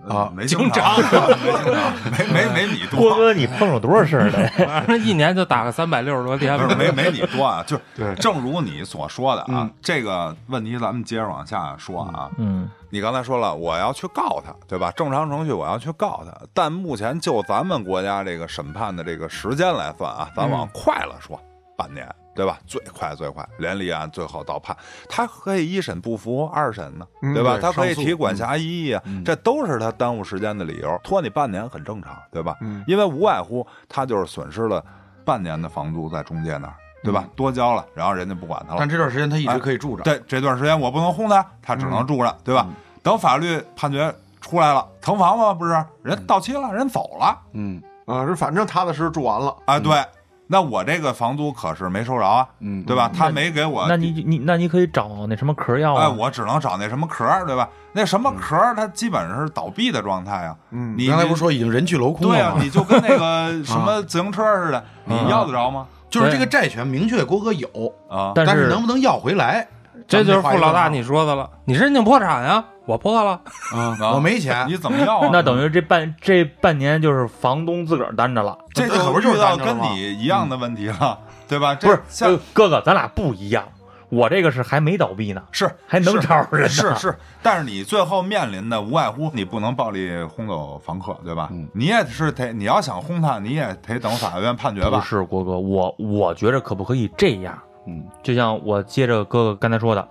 [0.06, 4.48] 啊，没经常，没经常，没没没你多，郭哥，你碰着多少事儿了？
[4.86, 12.30] 反正一年就打个三百六十多天不是没没你多啊，就是对正如你所说的啊嗯，这个问题咱们接着往下说啊。
[12.38, 14.90] 嗯你刚才说了，我要去告他，对吧？
[14.92, 21.38] 正常程序我要去告他，但目前就咱们国家这个审判的这个时间来算啊，咱往快了说，
[21.76, 22.08] 半年，
[22.38, 22.56] 对吧？
[22.68, 24.76] 最快最快，连立案最后到判，
[25.08, 27.54] 他可以一审不服，二审呢，对吧？
[27.54, 32.54] 对他可以提管辖异议啊，这都是他耽误时间的理由，拖你半年很正常，对吧？
[32.60, 34.84] 嗯因为无外乎他就是损失了
[35.24, 37.24] 半年的房租在中介那儿，对吧？
[37.34, 40.04] 多交了，然后人家不管他了但，这段时间他一直可以住着。
[40.04, 42.68] 对，这段时间我不能轰他，他只能住着，对吧？
[43.02, 45.52] 等法律判决出来了，腾房嘛？
[45.52, 50.02] 不是，人到期了，人走了，嗯啊，是反正踏踏实实住完了，啊，对，
[50.48, 53.10] 那我这个房租可是没收着啊，嗯，对吧？
[53.14, 56.04] 他没给我，那你你那你可以找那什么壳要啊？
[56.04, 57.68] 哎，我只能找那什么壳，对吧？
[57.92, 60.56] 那什么壳，它基本上是倒闭的状态啊。
[60.70, 65.86] 嗯你刚才不是说已经人去楼空了对啊，你就跟那个什么 自行车似的，你要得着吗？
[66.10, 67.68] 就是这个债权明确郭哥有，
[68.08, 69.68] 啊，但是能不能要回来？
[70.08, 73.40] 这就是咱们得傅老大你说的了，你申请破产呀，我破了，
[73.74, 75.28] 啊 啊我没钱你，怎么要啊？
[75.32, 78.56] 那等于这半这半年就是房东自个儿担着了。
[78.72, 81.74] 这这可不就是遇到跟你一样的问题了，对吧？
[81.74, 83.64] 这不是，哥哥，咱俩不一样。
[84.10, 91.50] 我这个是还没倒闭呢，是还能招人呢是是，但是你最后面临的无外乎你不能暴力轰走房客，对吧？
[91.52, 95.04] 嗯你也是得你要想轰他，你也得等法院判决吧不？
[95.04, 97.58] 是郭哥，我我觉着可不可以这样？
[97.88, 100.06] 嗯，就像我接着哥哥刚才说的，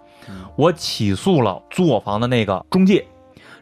[0.55, 3.05] 我起诉了租我房的那个中介，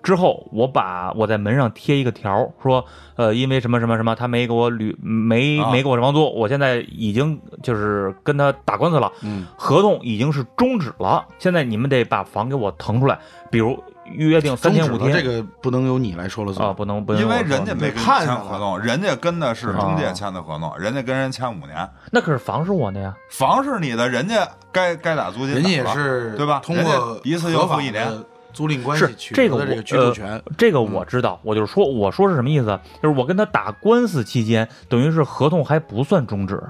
[0.01, 2.86] 之后我把我在门上贴一个条，说
[3.16, 5.72] 呃，因为什么什么什么，他没给我履没啊。
[5.72, 16.76] 没给我房租，我现在已经就是跟他打官司了，嗯，合同已经是终止了，现在你们得把房给我腾出来，比如约定三天五天，这个不能由你来说了算啊，算。
[16.76, 28.08] 不能不能因为人家没跟你看合同，人家跟的是中介签的合同，人家跟人签五年，那可是房是我的呀，房是你的，人家该该打租金人家也是对吧通过一次又付一年
[28.53, 30.41] 租赁关系取这个我得的这个居住权。
[30.58, 32.80] 这个我知道，我就是说，我说是什么意思？
[33.01, 36.62] 就是我跟他打官司期间，等于是合同还不算终止。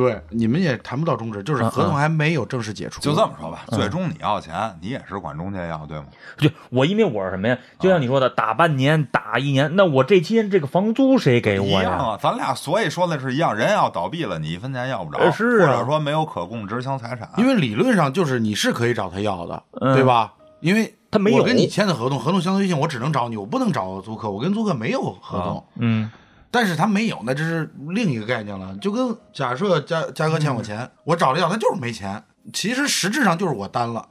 [0.00, 3.00] 对，你们也谈不到终止，就是合同还没有正式解除。
[3.02, 6.06] 就这么说吧，嗯最终你要钱，你也是管中介要，对吗？
[6.38, 7.58] 就我因为我是什么呀？
[7.78, 11.82] 就像你说的，打半年、打一年，那我这期间这个房租谁给我呀？
[11.82, 20.32] 样啊，咱俩所以说的是一样，人要倒闭了，你一分钱要不着，呃是啊或者说没有可供执行财产，因为理论上就是你是可以找他要的，嗯对吧？
[20.60, 25.66] 因为他没有我跟你签的合同，合同相对性我只能找你，我不能找租客，我跟租客没有合同。
[25.76, 26.10] 嗯，
[26.50, 28.74] 但是他没有，那这是另一个概念了。
[28.80, 32.22] 就跟假设嘉嘉哥欠我钱，我找他要，他就是没钱，
[32.52, 34.06] 其实实质上就是我担了。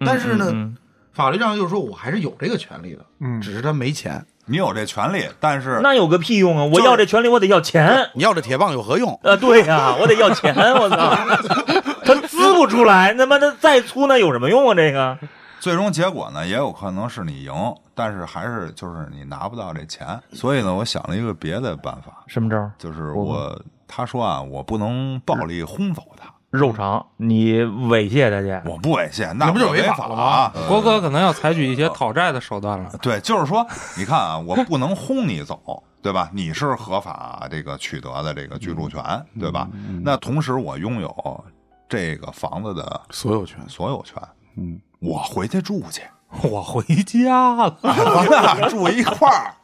[0.00, 0.76] 但是呢，嗯
[1.12, 4.24] 法律上就是说我还是有这个权利的，嗯只是他没钱。
[4.48, 6.64] 你有这权利，但是那有个屁用啊！
[6.64, 8.10] 我要这权利，我得要钱。
[8.14, 9.18] 你要这铁棒有何用？
[9.24, 11.16] 呃，对呀、我得要钱，我操！
[12.06, 14.74] 他滋不出来，他妈的再粗那有什么用啊？
[14.76, 15.18] 这个，
[15.66, 17.52] 最终结果呢，也有可能是你赢，
[17.92, 20.06] 但是还是就是你拿不到这钱。
[20.32, 22.70] 所以呢，我想了一个别的办法，什么招？
[22.78, 28.70] 就是我他说啊，我不能暴力轰走他，肉偿，你猥亵他去。
[28.70, 30.52] 我不猥亵，那那不就违违法了吗啊？
[30.68, 32.88] 郭哥可能要采取一些讨债的手段了。
[33.02, 33.66] 对，就是说，
[33.98, 36.30] 你看啊，我不能轰你走，对吧？
[36.32, 39.02] 你是合法这个取得的这个居住权，
[39.40, 39.68] 对吧？
[40.04, 41.44] 那同时我拥有
[41.88, 43.58] 这个房子的所有权。
[43.68, 44.22] 所有权，
[44.58, 46.02] 嗯，我回去住去，
[46.48, 49.54] 我回家了，咱俩住一块儿，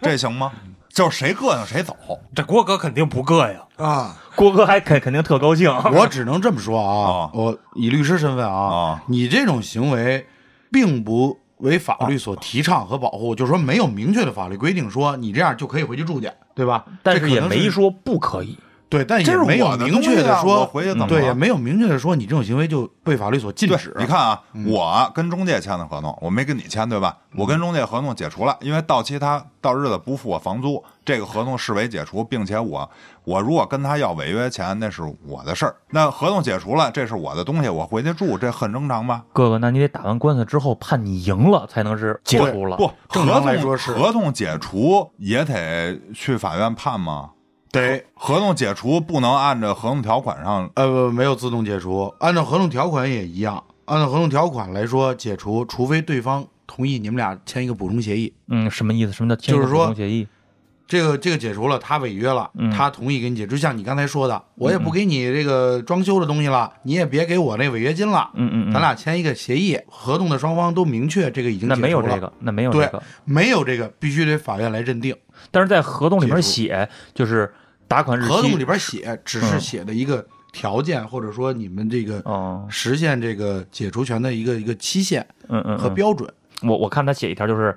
[0.00, 0.52] 这行吗？
[0.88, 1.96] 就是谁膈应谁走，
[2.34, 3.84] 这郭哥肯定不膈应。
[3.84, 5.68] 啊，郭哥还肯肯定特高兴。
[5.92, 10.24] 我只能这么说啊啊，我以律师身份啊啊，你这种行为
[10.70, 16.84] 并不为法律所提倡和保护，就是说没有明确的法律规定说你这样就可以回去住去，对吧？
[17.02, 18.56] 但是也没说不可以。
[18.94, 27.16] 对，但是也没有明确东西啊我说，回去怎么对，也没有明确的说你这种行为就被法律所禁止。，你看啊，嗯我跟中介签的合同，我没跟你签，对吧？
[27.36, 32.88] 我跟中介合同解除了，因为到期他到日子不付我房租，这个合同视为解除，并且我
[33.24, 35.74] 我如果跟他要违约钱，那是我的事儿。
[35.90, 39.24] 那合同解除了，这是我的东西，我回去住，这很正常吧？
[39.32, 42.76] 哥哥，那你得打完官司之后判你赢了才能是解除了。
[42.76, 47.30] 不，正合同来说是合同解除也得去法院判吗？
[47.74, 53.62] 对，合同解除不能按照合同条款上，呃，不没有自动解除，按照合同条款也一样。
[53.86, 58.32] 按照合同条款来说，解除除非对方同意你们俩签一个补充协议。
[58.48, 59.12] 嗯，什么意思？
[59.12, 60.26] 什么叫签一个就是说补充协议？
[60.86, 73.02] 这个这个解除了，他违约了，嗯他同意给你解除，就像你刚才说的，我也不给你这个装修的东西了，你也别给我那违约金了，嗯嗯嗯，咱俩签一个协议，合同的双方都明确这个已经那解除了没有这个，那没有这对个。
[73.24, 75.16] 没有这个必须得法院来认定。
[75.50, 77.50] 但是在合同里面解除写，就是
[77.88, 78.28] 打款日期。
[78.28, 86.32] 合同里边写只是嗯写的一个条件，或者说你们这个哦，实现这个解除权的一个一个期限嗯嗯，嗯和标准。
[86.62, 87.76] 我我看他写一条就是，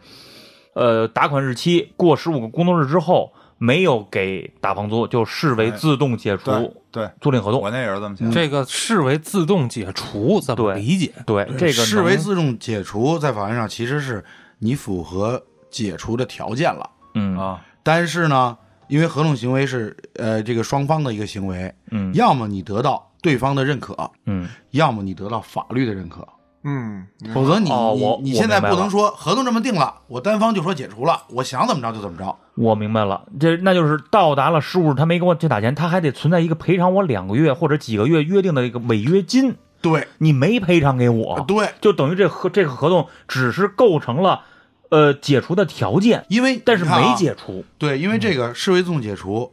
[0.74, 6.52] 呃，打款日期过十五个工作日之后没有给打房租，就视为自动解除
[6.92, 7.60] 对对，租赁合同。
[7.60, 8.32] 我那也是这么写的。
[8.32, 11.12] 这个视为自动解除，怎么理解？
[11.26, 14.24] 对，这个视为自动解除，在法院上其实是
[14.60, 16.90] 你符合解除的条件了。
[17.16, 18.58] 嗯啊，但是呢，
[18.88, 22.14] 因为合同行为是呃这个双方的一个行为，嗯。
[22.14, 24.48] 要么你得到对方的认可，嗯。
[24.72, 26.28] 要么你得到法律的认可。
[26.64, 32.36] 嗯，否则你、哦你你现在不能说合同这么定了，我单方就说解除了，我想怎么着就怎么着。
[32.56, 40.08] 我明白了，这那就是到达了十五日，他没给我去打钱，他还得存在一个赔偿我两个月或者几个月约定的一个违约金，对。
[40.18, 44.42] 你没赔偿给我，对，就等于这合这个合同只是构成了
[44.90, 47.64] 呃解除的条件，因为但是没解除。
[47.78, 49.52] 对，因为这个视为自动解除，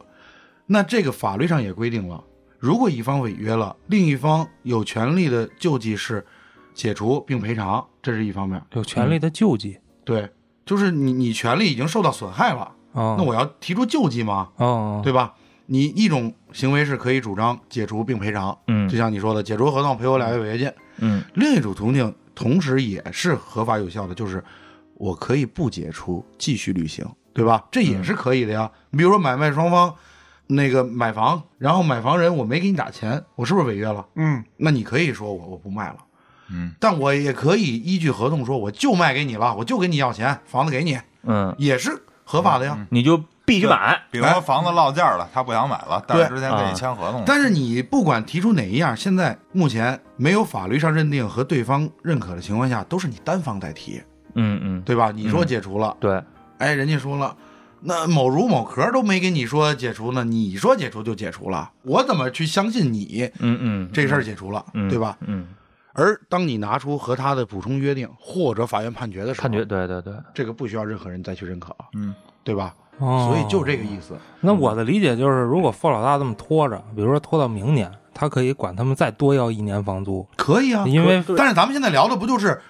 [0.67, 2.23] 那这个法律上也规定了，
[2.59, 6.25] 如果一方违约了，另一方有权利的救济是
[6.73, 8.61] 解除并赔偿，这是一方面。
[8.73, 9.77] 有权利的救济。
[10.03, 10.29] 对，
[10.65, 14.49] 就是你你权利已经受到损害了，哦，那我要提出救济吗？
[14.57, 15.33] 哦，对吧？
[15.67, 20.71] 你一种行为是可以主张解除并赔偿，嗯就像你说的，解除合同赔我俩月违约金。
[20.99, 24.43] 嗯另一种途径同时也是合法有效的，就是
[24.95, 27.63] 我可以不解除，继续履行，对吧？
[27.71, 28.69] 这也是可以的呀。
[28.89, 29.93] 你比如说买卖双方
[30.47, 34.05] 那个买房，然后买房人我没给你打钱，我是不是违约了？
[34.15, 35.97] 嗯，那你可以说我我不卖了，
[36.49, 42.87] 嗯，但我也可以依据合同说我就卖给你了，我就跟你要钱，房子给你，嗯，也是合法的呀。
[42.89, 43.99] 你就必须买。
[44.11, 54.01] 比如说房子落价了，他不想买了，但是之前跟啊你签合同了，但是你不管提出哪一样，现在目前没有法律上认定和对方认可的情况下，都是你单方在提，
[54.35, 55.11] 嗯嗯，对吧？
[55.13, 56.21] 你说解除了，对，
[56.59, 57.35] 哎，人家说了，
[57.81, 65.17] 那某如某壳都没跟你说解除呢，你说解除就解除了，我怎么去相信你嗯嗯，这事儿解除了，嗯对吧？
[65.25, 65.47] 嗯，
[65.93, 72.13] 而当你拿出和他的补充约定或者法院判决的时候，判决，对对对，这个不需要任何人再去认可，嗯，
[72.43, 72.73] 对吧？
[72.99, 73.27] 哦。
[73.29, 74.15] 所以就这个意思。
[74.41, 82.61] 那我的理解就是，如果付老大这么拖着，比如说拖到明年，他可以管他们再多要一年房租，可以啊，因为但是咱们现在聊的不就是，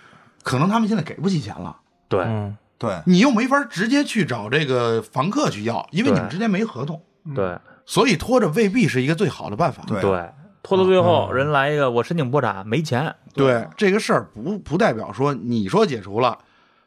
[0.46, 1.76] 可能他们现在给不起钱了，
[2.08, 7.02] 对，嗯，对，你又没法直接去找这个房客去要，因为你们之间没合同，
[7.34, 7.58] 对。
[7.88, 9.84] 所以拖着未必是一个最好的办法。
[9.88, 10.00] 对。
[10.02, 10.30] 对，
[10.62, 13.12] 拖到最后，嗯人来一个，我申请破产，没钱。
[13.34, 13.68] 对。
[13.76, 16.38] 这个事儿不不代表说你说解除了，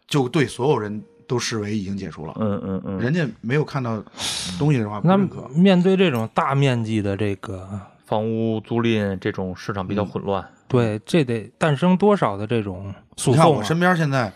[0.06, 4.00] 就对所有人都视为已经解除了，嗯嗯嗯，人家没有看到
[4.56, 5.48] 东西的话那可。
[5.48, 7.68] 面对这种大面积的这个，
[8.06, 10.48] 房屋租赁这种市场比较混乱。
[10.68, 13.62] 对，这得诞生多少的这种诉讼你看我？
[13.62, 14.32] 身边现在，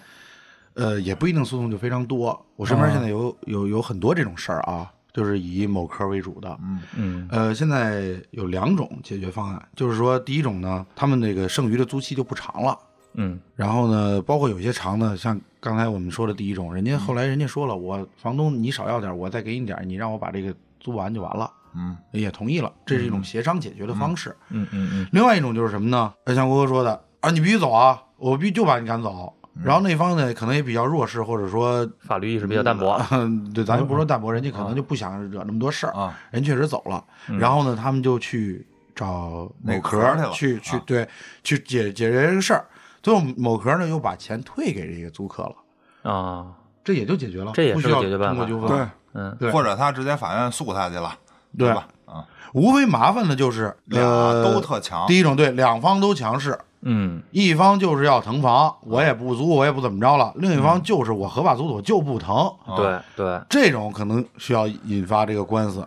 [0.74, 2.44] 呃，也不一定诉讼就非常多。
[2.56, 6.58] 我身边啊现在有有有很多这种事儿啊，就是以某科为主的。
[6.62, 12.78] 嗯嗯呃，现在有两种解决方案，就是说，第一种呢，他们那个剩余的租期就不长了。
[13.14, 24.36] 嗯然后呢，包括有些长的，像刚才我们说的第一种，人家后来人家说了，我房东你少要点，我再给你点，你让我把这个租完就完了，嗯，也同意了，这是一种协商解决的方式。
[24.50, 26.12] 嗯嗯嗯另外一种就是什么呢？
[26.24, 29.32] 呃像郭哥说的啊，你必须走啊，我必须就把你赶走。
[29.62, 32.98] 然后那方呢，可能也比较弱势，或者说法律意识比较淡薄。
[33.10, 37.04] 嗯，对，咱就不说淡薄，人家可能就不想惹那么多事儿，啊，人确实走了。
[37.38, 41.08] 然后呢，他们就去找某壳壳去了去去啊对
[41.44, 42.64] 去解解决这个事儿。
[43.02, 46.46] 最后某壳呢又把钱退给这个租客了，啊，
[46.82, 48.78] 这也就解决了，这也是个不需要解决办法通过纠纷。
[48.78, 48.88] 对，
[49.20, 51.14] 嗯对或者他直接法院诉他去了，
[51.58, 51.88] 对吧？
[52.06, 57.22] 啊，无非麻烦的就是俩呃都特强，第一种对，两方都强势，嗯。
[57.30, 62.36] 一方就是要腾房，我也不租，我也不怎么着了；另一方就是我合法租的，我就不腾。
[62.66, 65.86] 啊对对，这种可能需要引发这个官司。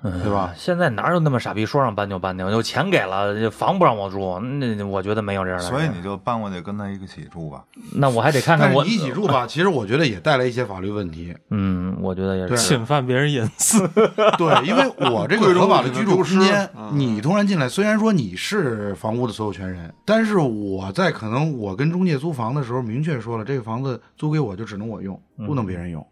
[0.00, 0.52] 对吧？
[0.56, 2.48] 现在哪有那么傻逼说让搬就搬的？
[2.52, 5.64] 有钱给了，房不让我住，那我觉得没有这样的。
[5.64, 7.64] 所以你就搬过去跟他一起住吧。
[7.94, 11.34] 那我还得看看我一起住吧，其实我觉得也带来一些法律问题。
[11.50, 12.56] 嗯，我觉得也是。
[12.56, 13.88] 侵犯别人隐私。
[14.38, 26.06] 对，因为我这个合法的居住空间你突然进来，虽然说你是房屋的所有权人，但是我在可能我跟中介租房的时候，明确说了，这个房子租给我就只能我用，不能别人用，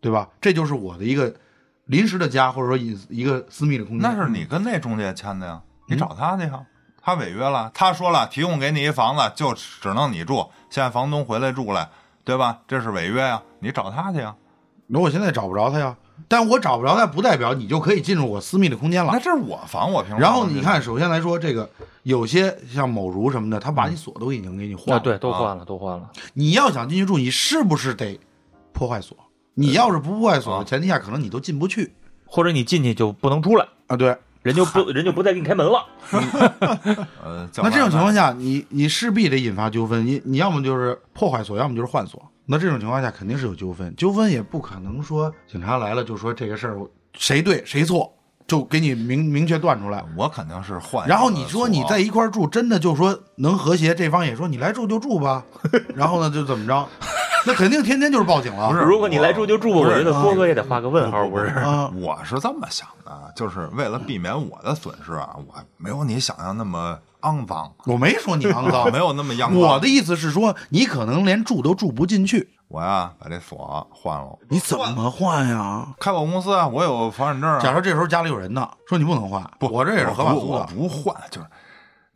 [0.00, 0.28] 对吧？
[0.40, 1.34] 这就是我的一个
[1.86, 4.02] 临时的家，或者说隐一个私密的空间。
[4.02, 6.64] 那是你跟那中介签的呀，你找他去呀。
[7.02, 11.88] 他违约了，他说了，提供给你一房子就只能你住，现在房东回来住来，
[12.24, 12.58] 对吧？
[12.66, 14.34] 这是违约呀，你找他去呀。
[14.88, 19.20] 那我现在找不着他呀，但我找不着他，不代表你就可以进入我私密的空间了那。
[19.20, 21.70] 这是我房，我凭什么然后你看，首先来说，这个
[22.02, 25.00] 有些像某如什么的，他把你锁都已经给你换啊，了。
[25.00, 26.10] 对，都换了，都换了。
[26.34, 28.18] 你要想进去住，你是不是得
[28.72, 29.16] 破坏锁？
[29.58, 31.94] 你要是不破坏锁的前提下，可能你都进不去
[32.26, 33.96] 或者你进去就不能出来，啊。
[33.96, 35.86] 对，人就不 人就不再给你开门了。
[37.24, 40.06] 呃， 叫那这种情况下，你你势必得引发纠纷。
[40.06, 42.22] 你你要么就是破坏锁，要么就是换锁。
[42.44, 46.78] 那这种情况下肯定是有纠纷，纠纷也不可能说警察来了就说这个事儿
[47.14, 48.12] 谁对谁错，
[48.46, 50.04] 就给你明明确断出来。
[50.16, 51.08] 我肯定是换。
[51.08, 55.42] 然后你说你在一块儿住，真的就说能和谐，这方也说你来住就住吧，
[55.94, 56.86] 然后呢就怎么着，
[57.46, 58.68] 那肯定天天就是报警了。
[58.68, 61.46] 不是如果你来住就住我觉得郭哥也得画个问号，不是？
[61.46, 69.54] 啊，我是这么想的，就是为了避免我的损失啊，我没有你想象那么肮脏，我没说你肮脏， 没有那么 肮脏。
[69.54, 74.36] 我的意思是说，你可能连住都住不进去，我呀，把这锁换了。
[74.48, 75.86] 你怎么换呀？
[76.00, 77.60] 开保公司啊，我有房产证啊。
[77.60, 81.46] 假如这时候家里有人呢，说你不能换，不，我这也是合法我不我租的，不换，就是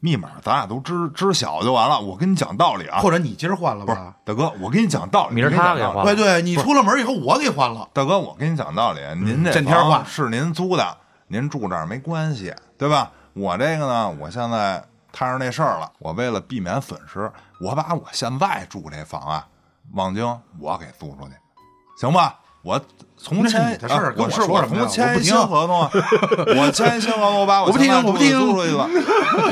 [0.01, 2.01] 密码，咱俩都知知晓就完了。
[2.01, 4.15] 我跟你讲道理啊，或者你今儿换了不是吧？
[4.25, 10.97] 大哥，我跟你讲道理，明儿他给换对对，你出了门以后我给换了，大哥，我跟你讲道理，您这天儿换是您租的，
[11.29, 13.11] 您住这儿没关系，对吧？
[13.35, 14.83] 我这个呢，我现在
[15.13, 17.31] 摊上那事儿了，我为了避免损失，
[17.61, 19.47] 我把我现在住这房啊，
[19.93, 20.27] 望京
[20.59, 21.35] 我给租出去，
[22.01, 22.39] 行吧？
[22.63, 22.81] 我
[23.17, 25.91] 从签你的事儿跟我啊我是说什么签新合同啊，
[26.57, 28.89] 我签一新合同，我把我我不听现在住的我不听租出去了，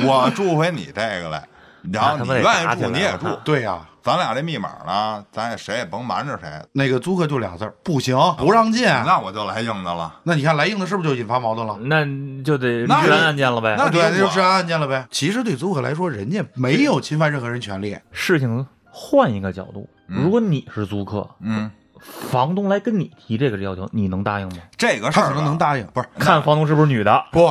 [0.07, 1.47] 我住回你这个来，
[1.93, 3.79] 然后你愿意住你也住对呀。
[4.01, 8.87] 咱俩这密码呢，咱也谁也甭瞒着谁，那个租客就俩字儿，不行，不让进。
[8.87, 10.21] 那我就来硬的了。
[10.23, 11.77] 那你看来硬的是不是就引发矛盾了？
[11.83, 12.07] 那
[12.43, 13.75] 就得那治安案件了呗。
[13.77, 15.07] 那对，那就治安案件了呗。
[15.11, 17.99] 其实对租客来说，人家没有侵犯任何人权利。
[18.11, 24.57] 事情换一个角度，如果你是租客，嗯，房东来跟你提这个要求，你能答应吗？
[24.79, 27.49] 他可能这个事儿吧能答应，不是看房东是不是女的，不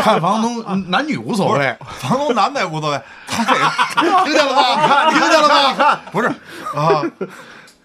[0.00, 3.52] 看房东男女无所谓，房东男的也无所谓，他得
[4.24, 5.10] 听见了吧？
[5.10, 5.74] 听见了吧？
[5.74, 7.02] 看不是啊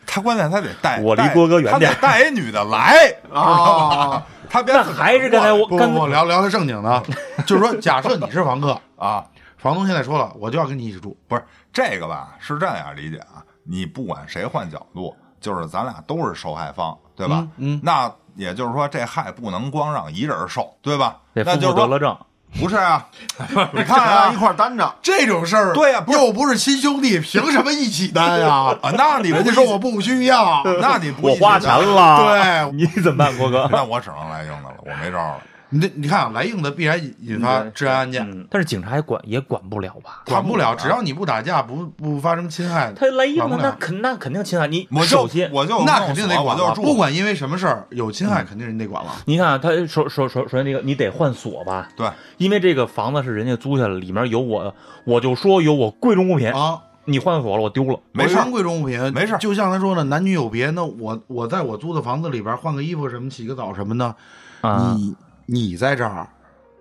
[0.06, 4.22] 他关键他得带我离郭哥远点他得带一女的来，啊！
[4.50, 7.02] 他别那还是刚才我刚不不不，聊聊的正经的，
[7.48, 9.24] 就是说，假设你是房客，啊，
[9.58, 12.36] 房东现在说了，我就要跟你一起住，不是这个吧？
[12.42, 17.40] 是这样理解啊，你不管谁换角度，就是咱俩都是受害方，对吧？
[17.58, 21.18] 嗯嗯那也就是说，这害不能光让一人受，对吧？
[21.34, 22.16] 那就是得了症，
[22.60, 23.06] 不是啊，
[23.74, 24.96] 你看一，块儿担着。
[25.02, 28.74] 这种事儿，对呀不又不是亲兄弟，凭什么一起担呀？
[28.82, 33.68] 啊，那你人不家说我不需要，那你不我花钱了，对你怎么办，郭哥？
[33.72, 35.42] 那我只能来硬的了，我没招了。
[35.74, 40.22] 你这你看啊，来硬的必然引引发治安案件，嗯，但是警察也管也管不了吧？
[40.26, 44.88] 管不了，只要你不打架，不不发生侵害，他来硬的，管不了那肯那肯定侵害你。
[44.92, 49.12] 我就首先，我就那肯定得管不管因为什么事儿有侵害，肯定人得管了。
[49.26, 52.08] 你看啊，他首首首首先这个你得换锁吧，对，
[52.38, 57.98] 因为这个房子是人家租下来，里面有我，我就说有我贵重物品，啊，你换锁了，我丢了。
[58.12, 64.14] 没事儿贵重物品没事儿就像他说的，男女有别，那我我在我租的房子里边换个衣服什么，洗个澡什么的，
[64.62, 65.16] 啊，你
[65.46, 66.28] 你在这儿，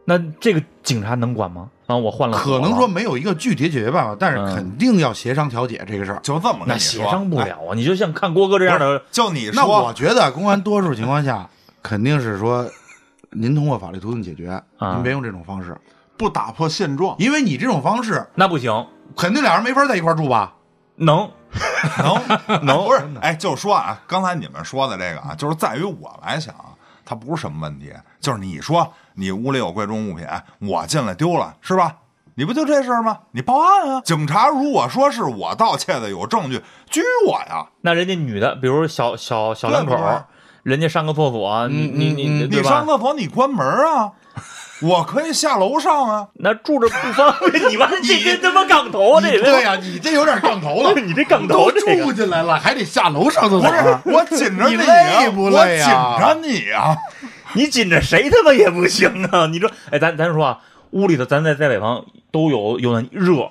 [0.05, 1.69] 那这个警察能管吗？
[1.87, 6.21] 啊，我换了，可能说没有一个具体解决办法，但是嗯肯定要协商调解这个事儿。
[6.23, 7.75] 就这么跟那你说，协商不哎了啊！
[7.75, 11.49] 你就像看郭哥这样的，就你那我说，觉得公安多数情况下
[11.83, 12.69] 肯定是说，
[13.31, 14.95] 您通过法律途径解决，啊。
[14.95, 15.77] 您别用这种方式，
[16.17, 18.87] 不打破现状，因为你这种方式那不行，
[19.17, 20.55] 肯定俩人没法在一块儿住吧？
[20.97, 21.29] 能。
[21.99, 22.63] 能？
[22.65, 22.85] 能。
[22.85, 23.03] 不是？
[23.21, 26.70] 哎，就说啊，刚才你们说的这个啊，就是在于我来想啊，
[27.11, 30.25] 它不是什么问题，就是你说你屋里有贵重物品，
[30.61, 31.97] 我进来丢了，是吧？
[32.37, 33.19] 你不就这事儿吗？
[33.33, 34.01] 你报案啊！
[34.03, 37.67] 警察如果说是我盗窃的，有证据，拘我呀！
[37.81, 39.97] 那人家女的，比如小小小两口
[40.63, 42.63] 人家上个厕所，你嗯你你嗯你？
[42.63, 44.13] 上厕所你关门啊，
[44.83, 46.29] 我可以下楼上啊。
[46.35, 49.21] 那住着不方便， 你妈这跟他妈杠头啊！
[49.23, 50.93] 这对呀、你这有点杠头了。
[51.01, 53.63] 你这杠头这个住进来了，还得下楼上厕所。
[53.63, 56.97] 不是 我紧着你啊累不累呀我紧着你啊！
[57.55, 59.47] 你紧着谁他妈也不行啊！
[59.47, 60.59] 你说，哎，咱咱说啊，
[60.91, 63.51] 屋里头咱在在北方都有有那热，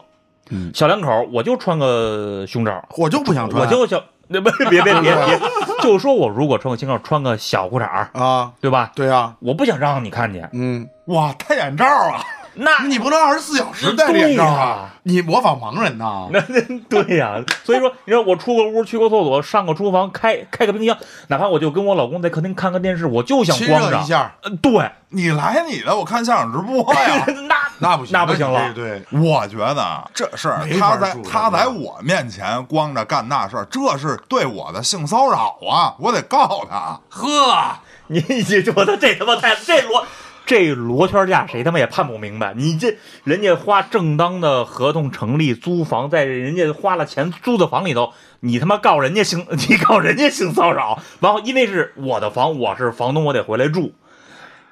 [0.49, 5.39] 嗯小两口我就穿个胸罩，我就不想穿，我就想，那不别别别别，
[5.81, 8.91] 就说我如果穿个胸罩，穿个小裤衩儿，啊，对吧？
[8.95, 12.23] 对啊，我不想让你看见，嗯，哇，戴眼罩啊！
[12.61, 14.89] 那你不能二十四小时戴着眼罩啊！
[15.03, 16.27] 你模仿盲人呐？
[16.31, 20.97] 那那对呀、所以说，你说我出个屋，去个厕所，上个厨房，开开个冰箱，
[21.27, 24.05] 哪怕我就跟我老公在客厅看个电视，我就想光着热一。
[24.05, 27.25] 下，呃对，你来你的，我看相声直播呀。
[27.47, 35.95] 那 那不行，那不行了对，我觉得这事儿他在他在我面前光着干那事儿，这是对我的性骚扰啊！
[35.97, 36.99] 我得告他。
[37.09, 40.05] 呵，你这说他这他妈太这罗
[40.49, 42.55] 这罗圈价谁他妈也判不明白。
[42.55, 53.93] 你这人家花正当的合同成立租房，在人家花了钱租的房里头，你他妈告人家性，你告人家性骚扰，然后因为是我的房，我是房东，我得回来住，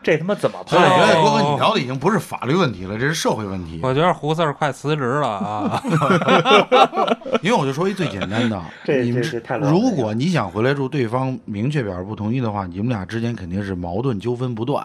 [0.02, 1.14] 这他妈怎么所以我觉？
[1.14, 3.80] 得郭哥你聊的已经不是法律问题了，这是社会问题。
[3.84, 5.84] 我觉得胡四儿快辞职了 啊！
[7.44, 14.84] 因为我就说一最简单的，这你们这这太了如果你想回来住，对方明确表示不同意的话，你们俩之间肯定是矛盾纠纷不断，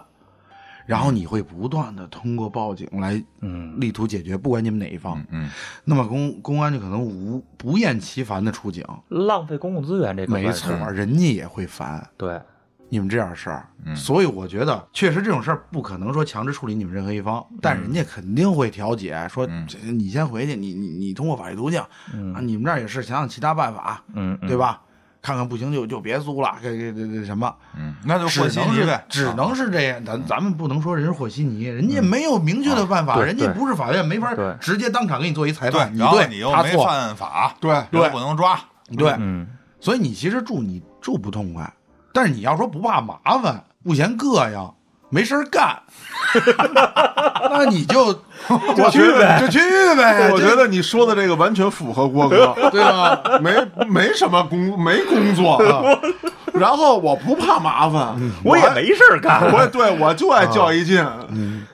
[0.85, 5.23] 然后你会不断的通过报警来嗯，力图解决，不管你们哪一方。
[5.29, 5.49] 嗯，
[5.85, 12.07] 那么公公安就可能无不厌其烦的出警，浪费公共资源，这个没错，人家也会烦。
[12.17, 12.41] 对，
[12.89, 19.47] 你们这样事儿，嗯所以我觉得确实这种事儿不可能说强制处理你们任何一方，但人家肯定会调解，说
[19.81, 24.57] 你先回去，你你你通过法律途径啊，嗯你们这儿也是想想其他办法，嗯，嗯对？
[24.57, 24.81] 吧？
[25.23, 30.03] 看看不行就就别租了，给给给给什么，嗯，那就只和稀能是泥呗，只能是这样。
[30.03, 38.59] 咱咱们不能说人是和稀泥，人家没有明确的办法，人家不是法院，没法对直接当场给你做一裁对判，，你然后对你又没他错，犯法，对对又不能抓，
[38.97, 39.47] 对，嗯，
[39.79, 41.73] 所以你其实住你住不痛快，
[42.13, 44.73] 但是你要说不怕麻烦，不嫌膈应，
[45.09, 45.81] 没事儿干，
[47.51, 48.05] 那你就
[48.49, 49.59] 我觉得就去
[49.95, 50.29] 呗。
[50.31, 53.19] 我觉得 你说的这个完全符合郭哥， 对吧？
[53.41, 53.53] 没
[53.87, 55.83] 没什么工没工作，啊。
[56.53, 59.51] 然后我不怕麻烦，还我也没事儿干。
[59.51, 61.03] 我也对我就爱较一劲，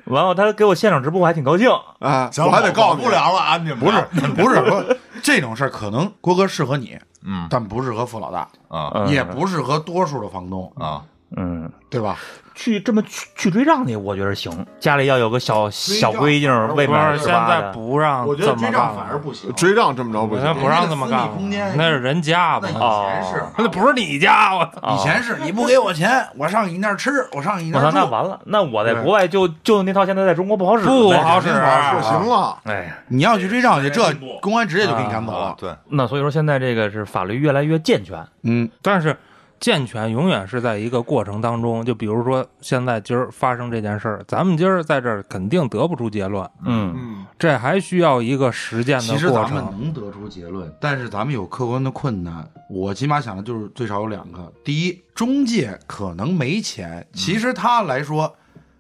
[0.05, 1.69] 完了，他给我现场直播，我还挺高兴。
[1.99, 3.03] 啊，行，我还得告诉你。
[3.03, 3.97] 不，聊了啊，你们不是
[4.35, 7.45] 不是不是这种事儿，可能郭哥适合你，嗯。
[7.49, 8.91] 但不适合付老大，啊。
[8.95, 11.01] 嗯也不适合多数的房东，啊，
[11.38, 12.17] 嗯，对吧？
[12.55, 14.51] 去这么去去追账去，我觉得行。
[14.82, 17.61] 家里要有个小小规定，未不满是现在。
[17.71, 21.30] 不让我觉得这么干追账反而，不行，追账这么着不行，不让这么干
[21.77, 22.77] 那是人家吧那？
[22.77, 23.43] 以哦前是。
[23.63, 24.69] 那不是你家，我！
[24.93, 27.97] 以前是你不给我钱，我上你那儿吃，我上你，那儿住。
[27.97, 35.45] 那完了，那我在国外就就那套，现在在中国不好使，不好使不行了，哎，你要去追账去，这公安直接就给你赶走了。
[35.45, 38.21] 啊对，那所以说现在这个是法律越来越健全。
[38.43, 39.15] 嗯，但是
[39.60, 41.86] 健全永远是在一个过程当中。
[41.86, 49.64] 就比如说现在今儿发生这件事儿，咱们今儿在这儿肯定得不出结论，嗯嗯，这还需要一个实践的过程其实咱们。
[49.72, 52.47] 能得出结论，但是咱们有客观的困难。
[52.70, 58.36] 我起码想的就是最少有两个：第一，中介可能没钱，其实他来说，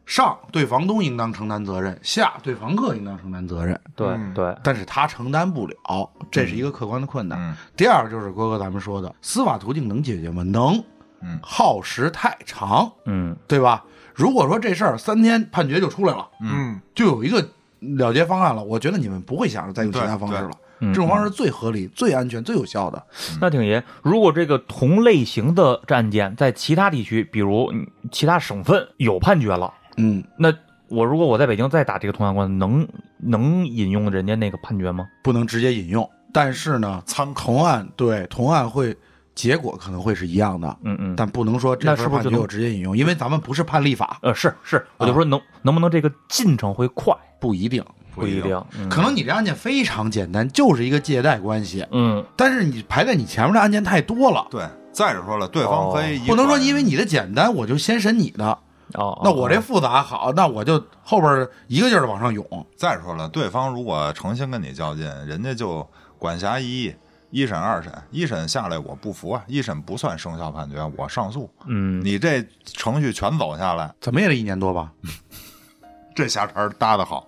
[0.09, 4.33] 上对房东应当承担责任，下对房客应当承担责任，对嗯。
[4.33, 7.37] 对，但是他承担不了，这是一个客观的困难。
[7.39, 7.55] 嗯。
[7.77, 10.41] 第二就是郭哥咱们说的，司法途径能解决吗？
[10.41, 10.83] 能，
[11.21, 11.39] 嗯。
[11.43, 13.37] 耗时太长，嗯。
[13.47, 13.85] 对吧？
[14.15, 17.47] 如果说这事儿三天判决就出来了，嗯，就有一个
[17.79, 20.49] 了结方案了，我觉得你们不会想着再用其他方式了。
[20.49, 23.05] 嗯这种方式最合理、最安全、最有效的。
[23.41, 30.53] 那挺爷，如果这个同类型的案件在其他地区，比如嗯其他省份有判决了，嗯，那
[30.87, 32.87] 我如果我在北京再打这个同样官司，能
[33.17, 35.07] 能引用人家那个判决吗？
[35.21, 38.95] 不能直接引用，但是呢，参同案对同案会
[39.35, 47.13] 结果可能会是一样的，嗯嗯，但不能说这那是不是就能份判决我直接引用，因为咱们不是判例法，呃是是，我就说能、能不能这个进程会快？
[47.39, 47.83] 不一定。
[48.15, 48.89] 不一定，嗯。
[48.89, 52.25] 可能你这案件非常简单，就是一个借贷关系，嗯。
[52.35, 54.61] 但是你排在你前面的案件太多了，对。
[54.91, 58.57] 再者说了，对方可以以不能说因为你的简单我就先审你的，
[58.93, 62.45] 哦，那我这复杂好，那我就后边一个劲儿的往上涌。
[62.75, 65.87] 再说了，对方如果诚心跟你较劲，人家就
[66.17, 66.95] 管辖一议，
[67.29, 74.91] 一审、二审，一审下来我不服啊，一审不算生效判决，我上诉，嗯你这程序全走下来，怎么也得一年多吧？
[76.15, 77.25] 这下茬搭的好，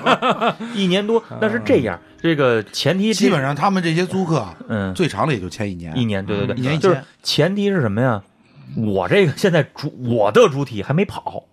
[0.74, 5.94] 一年多，但是这样这个前提基本上他们这些租客啊，嗯最长的也就签一年。
[5.94, 8.22] 一年，对对对，一年一就是签前提是什么呀？
[8.76, 11.44] 我这个现在主我的主体还没跑，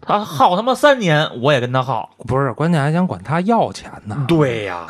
[0.00, 2.10] 他耗他妈三年，我也跟他耗。
[2.18, 4.24] 不是，关键还想管他要钱呢。
[4.28, 4.86] 对呀，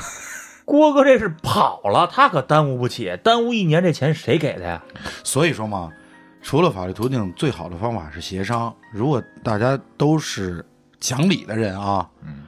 [0.65, 4.83] 郭哥这是跑了，他可耽误不起，耽误一年这钱谁给的呀？
[5.23, 5.91] 所以说嘛，
[6.43, 8.75] 除了法律途径，最好的方法是协商。
[8.93, 10.65] 如果大家都是
[11.01, 12.44] 讲理的人啊，嗯，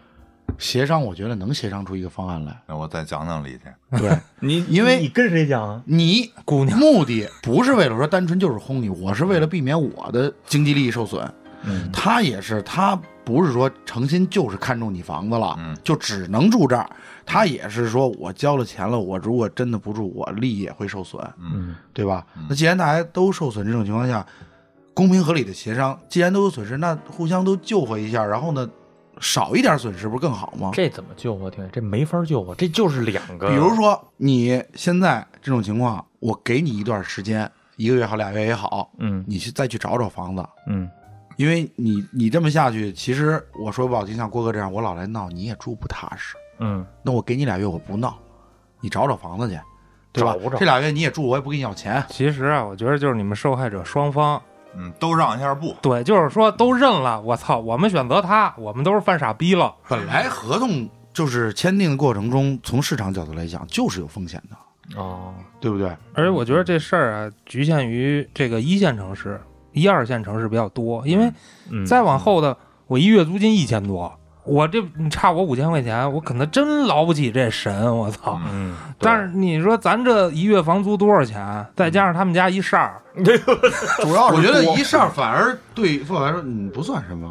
[0.58, 2.60] 协商，我觉得能协商出一个方案来。
[2.66, 3.62] 那我再讲讲理去。
[3.98, 5.82] 对你因为你跟谁讲啊？
[5.86, 11.28] 你姑娘目的不是为了说单纯就是轰你，我是为了避免我的经济利益受损。
[11.68, 12.94] 嗯他也是，他
[13.24, 16.88] 不是说诚心就是看中你房子了，嗯就只能住这儿。
[17.24, 22.24] 他也是说我交了钱了，我如果真的不住，我利益也会受损，嗯对吧？
[22.48, 24.24] 那既然大家都受损，这种情况下，
[24.94, 28.68] 公平合理的协商，既然都有损失，那互相都救活一下，然后呢，
[29.20, 30.70] 少一点损失不是更好吗？
[30.72, 31.50] 这怎么救啊？
[31.50, 32.54] 听这没法救啊！
[32.58, 40.88] 这就是两个，比如说你现在这种情况，我给你一段时间，一个月好，俩月也好，嗯你去再去找找房子，嗯
[41.36, 46.34] 因为你你这么下去，其实我说不好听，像郭哥这样，我老来闹，你也住不踏实。
[46.58, 48.18] 嗯那我给你俩月，我不闹，
[48.80, 49.60] 你找找房子去，
[50.12, 50.34] 对吧？
[50.58, 52.02] 这俩月你也住，我也不给你要钱。
[52.08, 54.42] 其实啊，我觉得就是你们受害者双方，
[54.76, 55.74] 嗯，都让一下步。
[55.80, 57.20] 对，就是说都认了。
[57.20, 59.74] 我操，我们选择他，我们都是犯傻逼了。
[59.88, 65.88] 本来合同就是签订的过程中，从市场角度来讲，就是有风险的，哦对不对？
[66.14, 69.40] 而且我觉得这事儿啊，局限于这个一线城市、
[69.72, 71.32] 一二线城市比较多，因为
[71.70, 72.56] 嗯，再往后的，
[72.86, 74.12] 我一月租金一千多，
[74.46, 78.40] 我这你差我五千块钱，我可能真捞不起这神，我操！
[78.50, 81.66] 嗯，但是你说咱这一月房租多少钱？
[81.74, 83.02] 再加上他们家一扇儿，
[84.02, 87.28] 主要是我觉得一扇儿反而对父母来说，嗯，不算什么，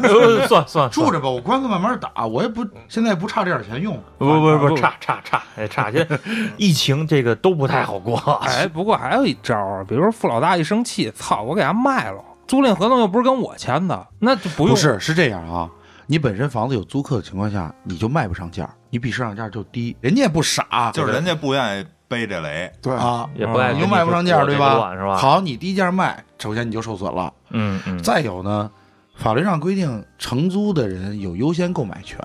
[0.46, 3.98] 算算住着吧，我官司慢慢打，我也不现在也不差这点钱用。
[4.18, 6.18] 不不不差差差哎差，现在
[6.58, 8.18] 疫情这个都不太好过。
[8.42, 15.70] 哎，不过还有一招儿，比如说付老大一生气，操，我给他卖了，租赁合同又不是跟我签的，那就不用不是，是这样啊。
[16.10, 24.94] 你本身房子有租客的情况下，你就卖不上价，你比市场价就低，人家也不傻，就是人家不愿意背这雷，对啊，也不爱跟你就卖不上价，对吧？
[24.96, 27.30] 是吧？，好，你低价卖，首先你就受损了。
[27.50, 28.70] 嗯嗯，再有呢，
[29.16, 32.18] 法律上规定承租的人有优先购买权，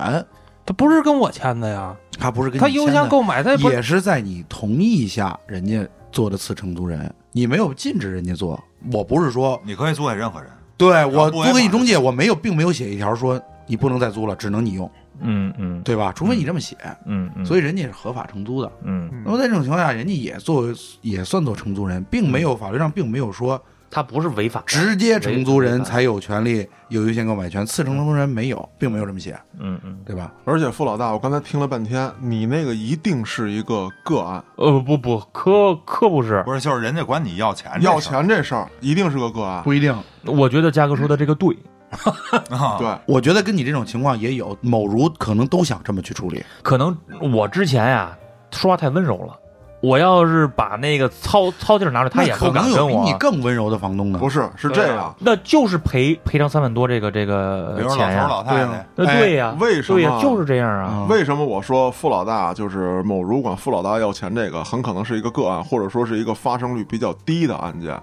[0.64, 8.58] 他不是跟我签的呀，他不是跟你他优签的先购买，他也不也是在你同意下人家做的次承租人，你没有禁止人家做。
[8.90, 10.50] 我不是说你可以租给任何人。
[10.76, 14.90] 对我租给你中介，我没有并没有写一条说你不能再租了，只能你用，
[15.20, 15.80] 嗯嗯。
[15.82, 16.12] 对吧？
[16.14, 18.70] 除非你这么写，嗯嗯，所以人家也是合法承租的。
[18.84, 23.60] 嗯，那么在这种情况下，人家也作为也算做承租人，并没有法律上并没有说
[23.90, 30.32] 他不是违法，直接承租人才有权利有优先购买权，次承租人没有，并没有这么写，嗯嗯，对吧？
[30.44, 39.62] 而且傅老大，我刚才听了半天，你那个一定是一个个案，呃不不，可可不是，不是，就是人家管你要钱，要，钱这事儿一定是个个案。
[39.62, 39.94] 不一定，
[40.24, 41.56] 我觉得嘉哥说的这个对，啊、
[42.78, 46.44] 对，我觉得跟你这种情况也有，某如可能都想这么去处理。
[46.62, 46.96] 可能
[47.32, 48.16] 我之前呀
[48.50, 49.36] 说话太温柔了，
[49.80, 53.12] 我要是把那个操操劲儿拿出来，他也那可不敢跟我能有比你。
[53.18, 54.18] 更温柔的房东呢。
[54.18, 60.90] 不是是这样，那就是赔赔偿三万多这个这个比如老头儿钱呀，老太太，那对呀，为什么对呀，就是这样啊。
[60.94, 67.94] 嗯为什么我说付老大就是某如管付老大要钱这个，很可能是一个个案，或者说是一个发生率比较低的案件。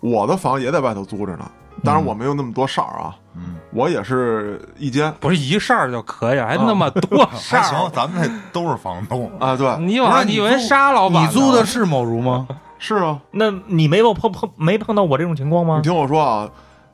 [0.00, 1.48] 我的房也在外头租着呢，
[1.84, 7.62] 当然我没有那么多事儿啊，嗯，我也是一间不是一事儿就可以，还那么多事儿。
[7.62, 11.22] 还行，咱们这都是房东，啊，对， 你往你你以为租沙老板？
[11.24, 12.46] 你租的是某如吗？
[12.78, 15.82] 是啊，那你没有碰碰没碰到我这种情况吗你？
[15.82, 16.48] 听我说啊，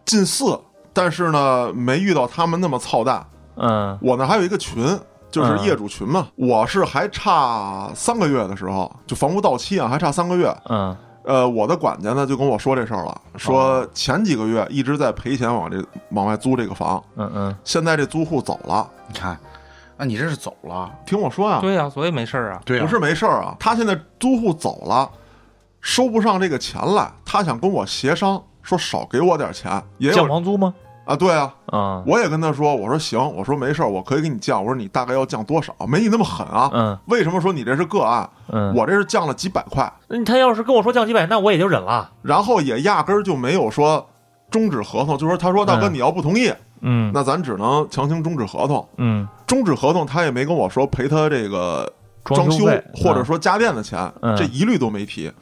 [0.05, 0.45] 近似，
[0.93, 3.25] 但是呢，没遇到他们那么操蛋。
[3.57, 4.85] 嗯我那还有一个群，
[5.31, 6.29] 就是嗯业主群嘛。
[6.37, 10.55] 我是还差三个月的时候，就房屋到期啊，还差三个月。
[10.69, 10.95] 嗯
[11.29, 15.77] 呃，我的管家呢就跟我说这事儿了，说前几个月一直在赔钱往这
[16.13, 18.89] 往外租这个房，嗯嗯现在这租户走了。
[19.09, 19.39] 你看，
[19.99, 22.63] 那你这是走了，听我说呀，对呀、所以没事儿啊。
[22.65, 25.11] 对不是没事儿啊，他现在租户走了，
[25.83, 30.73] 收不上这个钱来，他想跟我协商，说少给我点钱，也降有房租吗？
[31.09, 35.75] 啊，对啊，啊我也跟他说，我说行，我说没事儿，我可以给你降，我说你大概要降多少？
[35.89, 36.71] 没你那么狠啊。
[36.75, 38.29] 嗯为什么说你这是个案？
[38.49, 42.11] 嗯，我这是降了几百块，那他要是跟我说降几百，那我也就忍了。
[42.21, 44.07] 然后也压根儿就没有说
[44.51, 46.53] 终止合同，就说他说大哥嗯你要不同意，
[46.83, 48.87] 嗯那咱只能强行终止合同。
[48.99, 51.91] 嗯，终止合同他也没跟我说赔他这个
[52.23, 55.33] 装修或者说家电的钱，嗯这一律都没提。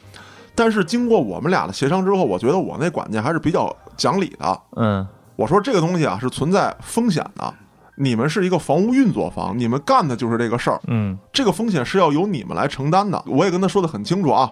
[0.55, 4.61] 但是经过我们俩的协商之后，我觉得我那管家还是比较讲理的。
[4.77, 5.07] 嗯
[5.37, 7.55] 我说这个东西啊是存在风险的，
[7.97, 13.23] 你们是一个房屋运作方，你们干的就是这个事儿，嗯这个风险是要由你们来承担的。
[13.27, 14.51] 我也跟他说的很清楚啊。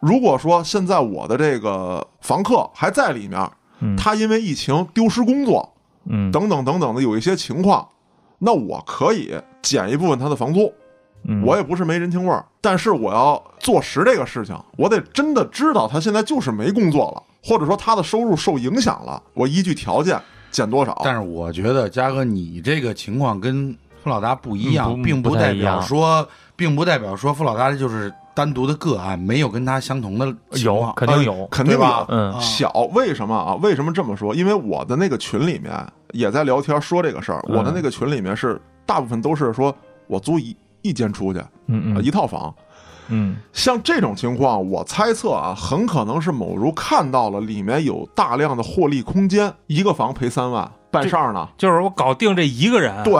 [0.00, 3.50] 如果说现在我的这个房客还在里面，
[3.80, 5.72] 嗯他因为疫情丢失工作
[6.08, 7.88] 嗯等等等等的有一些情况，
[8.38, 10.72] 那我可以减一部分他的房租。
[11.28, 20.20] 嗯，我也不是没人情味儿，但是我要坐实这个事情，我得真的知道他现在就是没工作了，或者说他的收入受影响了，我依据条件
[20.50, 21.00] 减多少。
[21.04, 30.92] 但是我觉得嘉哥，你这个情况跟付老大不一样，嗯不并不代表说，并不代表说付老大就是单独的个案，没有跟他相同的情有况。
[30.96, 32.14] 肯定有呃，肯定吧有。
[32.14, 33.54] 嗯啊小为什么啊？
[33.62, 34.34] 为什么这么说？
[34.34, 35.72] 因为我的那个群里面
[36.12, 37.40] 也在聊天说这个事儿。
[37.48, 39.74] 嗯我的那个群里面是大部分都是说
[40.08, 42.52] 我租一一间出去，呃嗯嗯一套房。
[43.08, 43.36] 嗯。
[43.52, 53.14] 像这种情况，我猜测啊，很可能是某如看到了里面有大量的获利空间，一个房赔三万，办事儿呢，就是我搞定这一个人，对，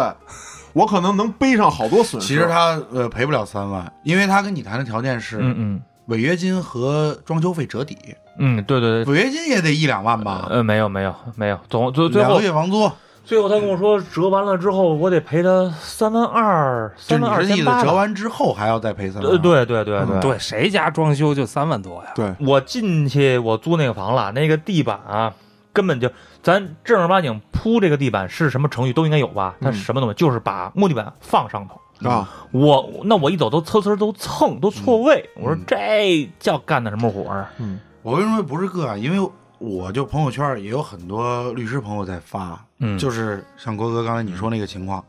[0.72, 2.28] 我可能能背上好多损失。
[2.28, 5.82] 其实他呃赔不了三万，因为他跟你谈的条件是嗯嗯。
[6.06, 7.98] 违约金和装修费折抵，
[8.38, 12.88] 嗯，对对对，违约金也得一两万吧，呃，没有没有没有，总最最两后个月房租，
[13.26, 17.82] 最后他跟我说折完了之后，我得赔他三万二，就三万二你是意思千八。
[17.82, 19.32] 折完之后还要再赔三万？
[19.32, 22.12] 呃，，对对对对对，谁家装修就三万多呀？
[22.14, 25.34] 对，我进去我租那个房了，那个地板啊，
[25.72, 26.08] 根本就
[26.40, 29.56] 咱正儿八经铺这个地板是什么程序都应该有吧？
[29.60, 30.14] 它嗯什么东西？
[30.14, 32.08] 就是把木地板放上头。
[32.08, 37.80] 啊，我那我一走都呲呲都蹭都错位，我说嗯这叫干的什么活儿嗯？
[38.02, 39.02] 我为什么不是个案？
[39.02, 42.98] 因为我就朋友圈也有很多律师朋友在发，嗯。
[42.98, 45.04] 就是像郭哥刚才你说那个情况，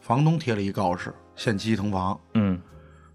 [0.00, 2.60] 房东贴了一告示，限期腾房，嗯。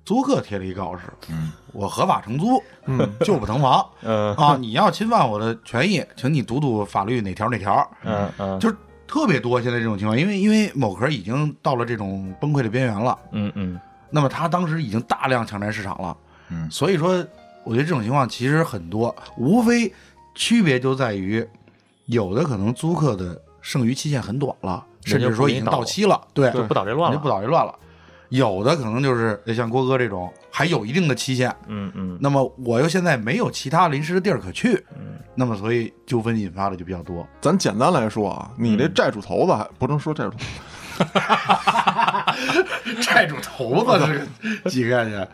[0.03, 4.35] 租客贴了一告示，嗯，我合法承租，嗯，就不腾房 嗯。
[4.35, 4.57] 啊！
[4.59, 8.27] 你要侵犯我的权益，请你读读法律哪条哪条，嗯。
[8.39, 8.75] 嗯，就是
[9.07, 13.79] 特别多现在这种情况，因为因为某壳已经到了这种崩溃的边缘了，嗯嗯。
[14.09, 16.17] 那么他当时已经大量抢占市场了，
[16.49, 16.69] 嗯。
[16.71, 17.23] 所以说
[17.63, 19.93] 我觉得这种情况其实很多，无非
[20.33, 21.47] 区别就在于
[22.07, 27.35] 有的可能租客的剩余期限很短了，甚至说已经到期了，对，就不捣这乱了，就不了。
[27.35, 27.73] 捣这乱了。
[28.29, 37.27] 有的可能就是像郭哥这种还有一定的期限，嗯嗯那么我又现在没有其他临时的地儿可去，嗯那么所以纠纷引发的就比较多。
[37.41, 40.45] 咱简单来说啊，你这债主头子还不能说债主头子，
[43.03, 44.25] 债主头子是
[44.69, 45.27] 几个去？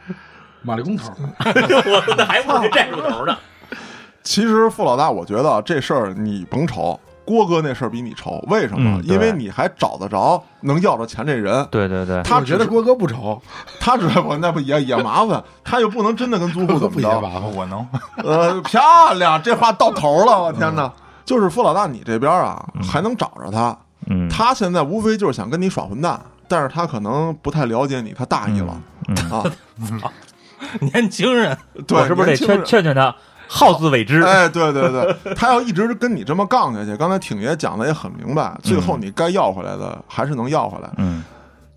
[0.64, 1.14] 马立工头，
[1.46, 3.38] 我那还不是债主头呢。
[4.24, 8.98] 其实傅老大，我觉得啊这事儿你甭愁，郭哥那事儿比你愁，为什么？
[8.98, 11.68] 嗯因为你还找得着能要着钱这人。
[11.70, 13.40] 对对对，他觉得郭哥不愁，
[13.80, 17.10] 他只不那不也也麻烦，他又不能真的跟租户怎不么着。
[17.14, 17.44] 也麻烦？
[17.54, 17.86] 我能，
[18.24, 18.82] 呃，漂
[19.16, 20.90] 亮，这话到头了，我天哪！
[21.26, 23.78] 就是付老大，你这边啊还能找着他，
[24.10, 24.30] 嗯。
[24.30, 26.18] 他现在无非就是想跟你耍混蛋，
[26.48, 28.82] 但是他可能不太了解你，他大意了。
[29.30, 29.44] 啊。
[30.80, 31.56] 年轻人，
[31.86, 33.16] 对，我是不是得劝劝劝他，
[33.48, 34.22] 好自为之？
[34.22, 41.24] 哎，对对对，他要一直跟你这么杠下去，刚才挺爷讲的也很明白，最后你该要回来的还是能要回来，嗯，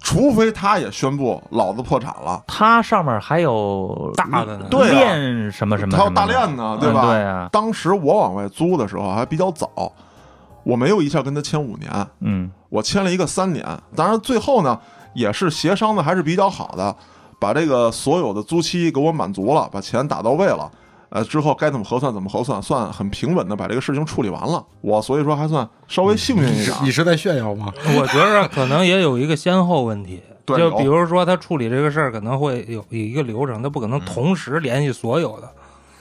[0.00, 7.02] 除非他也宣布老子破产了，他上面还有大的呢对啊链什么什么，还有大链呢，对吧？
[7.04, 9.92] 嗯对啊，当时我往外租的时候还比较早，
[10.64, 11.90] 我没有一下跟他签五年，
[12.20, 13.64] 嗯我签了一个三年，
[13.94, 14.78] 当然最后呢
[15.14, 16.94] 也是协商的还是比较好的，
[17.38, 20.70] 把这个所有的租期给我满足了，把钱打到位了。
[21.11, 24.64] 呃，之后该怎么核算怎么核算，算很平稳的把这个事情处理完了。
[24.80, 26.76] 我所以说还算稍微幸运一点。
[26.82, 27.72] 你是在炫耀吗？
[27.98, 30.22] 我觉着可能也有一个先后问题。
[30.46, 35.48] 对就比如说他处理这个事儿，可能会有一个流程，他不可能同时联系所有的，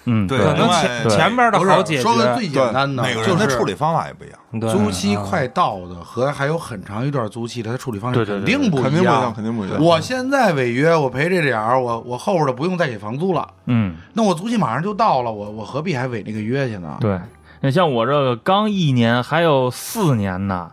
[0.06, 2.02] 嗯，对可能前前面的不是好解决。
[2.02, 4.72] 说个最简单的，每个就是人的处理方法也不一样。
[4.72, 9.34] 租期啊快到的和还有很长一段租期的，它处理方式肯定不一样肯定不一样，样。
[9.34, 9.84] 肯定不一样。
[9.84, 16.98] 我现在违约，我赔这点儿，我我后边的不用再给房租了，嗯，那我租期马上就到了，我我何必还违那个约去呢？
[17.00, 17.20] 对。
[17.62, 20.72] 你像我这个刚一年，还有四年呢，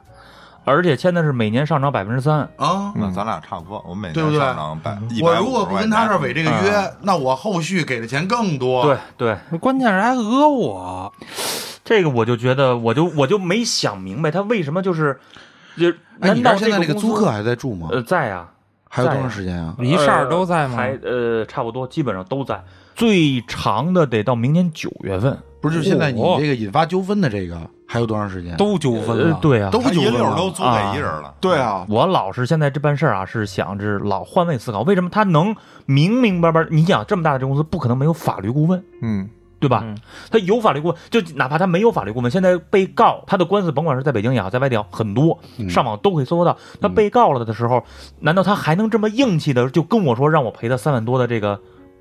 [0.67, 2.41] 而且签的是每年上涨百分之三。
[2.57, 8.83] 啊，那咱俩差不多，我每对不对年上涨百一我百如果不跟他这儿违这个嗯约，那我后续给的钱更多。
[9.17, 11.13] 对，对，关键是还讹我，
[11.85, 15.19] 这个我就觉得，我就我就没想明白他为什么就是，
[15.79, 15.89] 就
[16.21, 17.89] 哎，难道你这儿现在这公司那个租客还在住吗？
[17.93, 18.49] 呃在呀，
[18.89, 19.75] 还有多长时间啊？
[19.79, 20.77] 一扇儿都在吗？
[20.77, 22.61] 还呃差不多，基本上都在。
[22.97, 28.57] 最长的得到明年九月份，不是，就现在你哦这个引发纠纷的这个还有多长时间？
[28.57, 31.35] 都纠纷了。，呃对啊，都纠纷了都租给一人了。
[31.41, 35.55] 对啊，我老是现在这办事儿啊，是想着老换位思考，为什么他能
[35.87, 36.67] 明明白白？
[36.71, 39.31] 你想这么大的这公司，不可能没有法律顾问，嗯，
[39.61, 39.83] 对吧？
[39.85, 39.97] 嗯
[40.31, 46.57] 他有法律顾问，就哪怕他没有法律顾问，现在被告他的官司，甭管是在北京也好，在外地也好，很多，嗯上网都可以搜到。
[46.81, 47.85] 他被告了的时候，
[48.21, 51.61] 难道他还能这么硬气的就跟我说让我赔他三万多的这个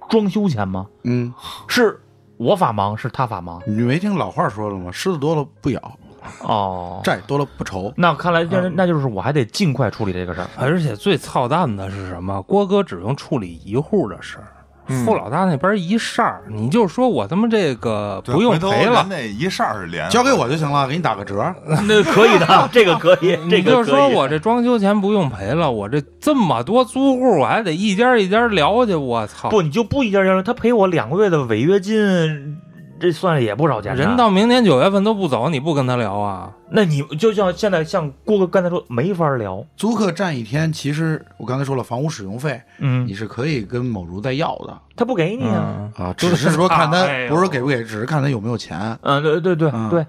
[0.10, 0.88] 装修钱吗？
[1.04, 1.34] 嗯，
[1.68, 2.00] 是
[2.38, 4.92] 我法盲，是他法盲你没听老话说了吗？
[4.92, 5.98] 虱子多了不咬，
[6.42, 7.02] 哦。
[7.04, 7.94] 债多了不愁。
[7.96, 10.48] 那看来那那就是我还得尽快处理这个事儿。
[10.58, 12.42] 而且最操蛋的是什么？
[12.42, 14.55] 郭哥只用处理一户的事儿，嗯
[14.88, 21.54] 付老大那边一扇儿，你就说我他妈这个不用赔了，那一扇儿是连交给我就行了，给你打个折。
[21.88, 29.50] 那可以的，这个可以，这你就个可以说我这装修钱不用赔了，我这这么多租户，我还得一家一家聊去，我操！
[29.50, 32.58] 不，你就不一家一家，他赔我两个月的违约金，
[33.00, 33.96] 这算也不少钱。
[33.96, 36.52] 人到明年九月份都不走，你不跟他聊啊？
[36.70, 39.64] 那你就像现在像郭哥刚才说，没法聊。
[39.76, 45.92] 租客占一天，其实我刚才说了，房屋使用费嗯你，是可以跟某如再要的他不给你啊。
[45.98, 48.98] 嗯，啊，只是说看他哎不是说给不给，只是看他有没有钱。
[49.02, 50.06] 嗯，对对对嗯对，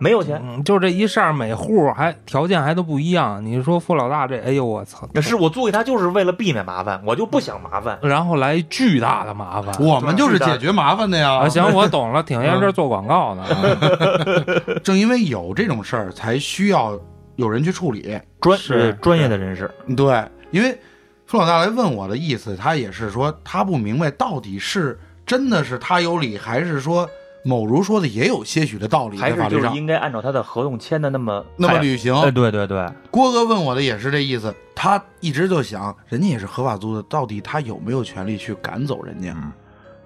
[0.00, 0.42] 没有钱。
[0.44, 3.44] 嗯，就这一扇儿每户还条件还都不一样。
[3.44, 5.08] 你说付老大这，哎呦我操！
[5.12, 7.98] 那是我租给他就是为了避免麻烦，我就不想麻烦。
[8.02, 9.72] 然后来巨大的麻烦。
[9.78, 11.34] 我们就是解决麻烦的呀。
[11.34, 13.42] 啊，行，我懂了，挺 爷这做广告呢。
[13.44, 16.98] 啊正因为有这种事儿，才需要
[17.36, 18.18] 有人去处理。
[18.40, 20.78] 专是呃专业的人士，对，因为
[21.26, 27.06] 付老大来问我的意思，他也是说他不明白到底是真的是他有理，还是说
[27.42, 29.58] 某如说的也有些许的道理还是就。
[29.74, 39.32] 应该按照他的合同签的那么那么履行，哎，对对对，郭哥问我的也是这意思，他一直就想，人家也是合法租的，到底他有没有权利去赶走人家？
[39.36, 39.52] 嗯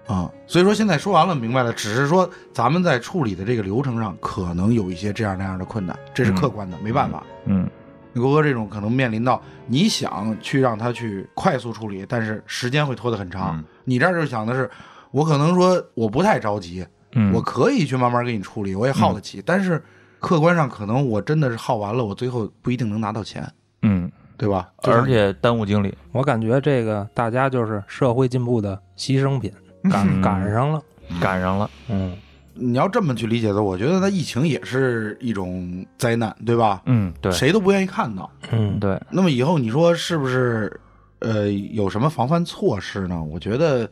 [0.07, 7.25] 啊、所以说现在说完了，明白了，只是说咱们在处理的这个流程上，可能有一些这样那样的困难，这是客观的，没办法。
[7.47, 7.67] 嗯，
[8.15, 13.57] 郭哥这种可能面临到你想去让他去快速处理，但是时间会拖得很长。
[13.57, 14.71] 嗯你这儿就想的是，
[15.11, 19.83] 我可能说我不太着急，嗯我可以去慢慢给你处理，我也耗得起，但是
[20.21, 23.49] 客观上可能我真的是耗完了，我最后不一定能拿到钱，
[23.83, 24.69] 嗯，对吧？
[24.83, 29.53] 而且耽误精力，我感觉这个大家就是社会进步的牺牲品，
[29.91, 30.83] 赶嗯赶上了。
[31.21, 31.71] 赶上了。
[31.89, 32.17] 嗯，
[32.55, 36.83] 你要这么去理解的，我觉得它疫情也是一种灾难，对吧？
[36.87, 38.31] 嗯，对，谁都不愿意看到。
[38.51, 40.81] 嗯，对，那么以后你说是不是？
[41.21, 43.23] 呃，有什么防范措施呢？
[43.23, 43.89] 我觉得，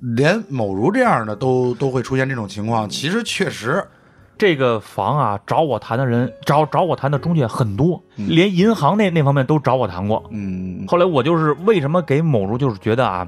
[0.00, 3.84] 连某如这样的都都会出现这种情况，其实确实，
[4.38, 10.22] 这个房啊，找我谈的人，找找我谈的中介很多，连银行那那方面都找我谈过。
[10.30, 13.26] 嗯，后来我就是为什么给某如，就是觉得啊，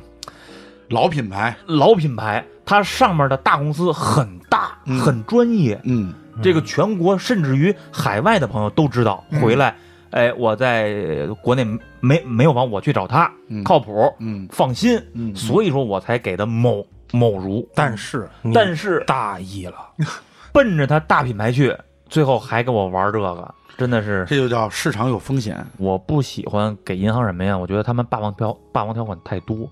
[0.88, 4.98] 老品牌，老品牌它上面的大公司很大，嗯。
[5.00, 6.14] 很专业，嗯。
[6.40, 9.24] 这个全国甚至于海外的朋友都知道。
[9.42, 9.74] 回来，
[10.10, 11.64] 哎，我在国内
[12.00, 13.62] 没没有房，我去找他，嗯。
[13.64, 14.48] 靠谱，嗯。
[14.50, 15.00] 放心。
[15.14, 19.74] 嗯，所以说我才给的某某如，但是但是大意了，
[20.52, 21.76] 奔着他大品牌去，
[22.08, 25.64] 最后还给我玩这个，真的是这就叫市场有风险。
[25.76, 27.56] 我不喜欢给银行什么呀？
[27.56, 29.68] 我觉得他们霸王条霸王条款太多，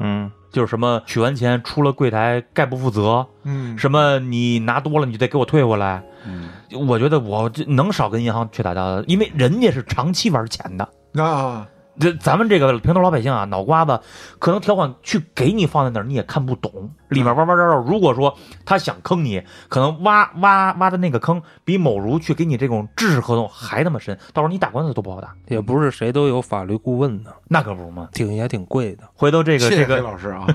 [0.00, 6.02] 嗯，就是什么取完钱出了柜台概不负责，嗯，什么你拿多了你就得给我退回来。
[6.26, 6.50] 嗯，
[6.86, 10.88] 我觉得我能少跟银行去打交道，因为人家是长期玩钱的。
[11.22, 11.66] 啊，
[12.00, 14.00] 这咱们这个平头老百姓啊，脑瓜子
[14.38, 17.76] 可能条款去给你放在那儿，你也看不懂，里面弯弯绕绕。
[17.76, 25.34] 如果说他想坑你，可能挖挖挖的那个坑比某如去给你这种知识合同还那么深，到时候你打官司都不好打。
[25.48, 28.08] 也不是谁都有法律顾问的，那可不是嘛。
[28.12, 29.04] 挺也挺贵的。
[29.14, 30.46] 回头这个这个老师啊。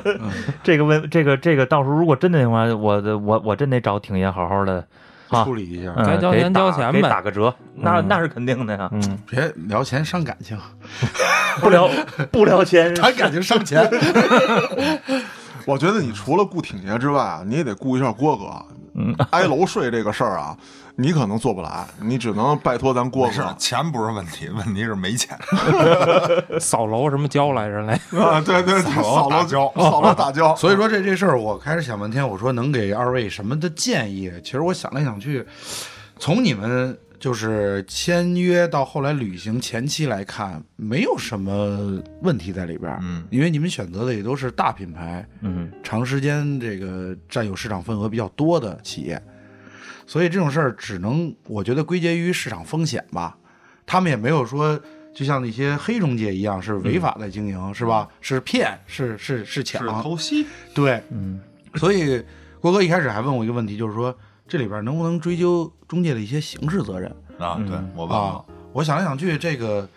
[0.62, 4.84] 这个问这个这个，到时候如果真的那话，我我我真得找挺爷好好的啊
[5.30, 7.02] 处理一下，嗯该交钱交钱呗。
[7.02, 8.06] 打个折，那嗯。
[8.08, 8.88] 那是肯定的呀。
[8.92, 10.58] 嗯，别聊钱伤感情，
[11.60, 11.88] 不聊
[12.30, 13.88] 不聊钱，谈感情伤钱。
[15.66, 18.44] 我觉得你除了顾挺爷之外啊，你也得顾一下郭哥。
[18.96, 20.56] 嗯，挨楼睡这个事儿啊，
[20.96, 25.36] 你可能做不来，你只能拜托咱郭哥，钱不是问题，问题是没钱。
[26.60, 27.94] 扫楼什么交来着来？
[28.18, 30.54] 啊，对对，对扫楼打胶扫楼打胶。
[30.54, 34.30] 所以说这这事儿，我开始想半天，我说能给二位什么的建议？
[34.44, 35.44] 其实我想来想去，
[36.18, 43.00] 从你们就是签约到后来履行前期来看，没有什么问题在里边儿。
[43.02, 49.20] 嗯，因为你们选择的也都是大品牌，嗯长时间这个占有市场份额比较多的企业，
[50.06, 53.36] 所以这种事儿只能我觉得归结于市场风险吧。
[53.86, 54.80] 他们也没有说，
[55.14, 58.08] 就像那些黑中介一样是违法在经营，是吧？
[58.20, 61.02] 是骗，是是是抢，偷袭，对。
[61.10, 61.40] 嗯
[61.74, 62.22] 所以
[62.60, 64.16] 郭哥一开始还问我一个问题，就是说
[64.46, 67.56] 这里边能不能追究中介的一些刑事责任啊！
[67.66, 68.44] 对嗯啊我问了，？
[68.72, 69.88] 我想来想去，这个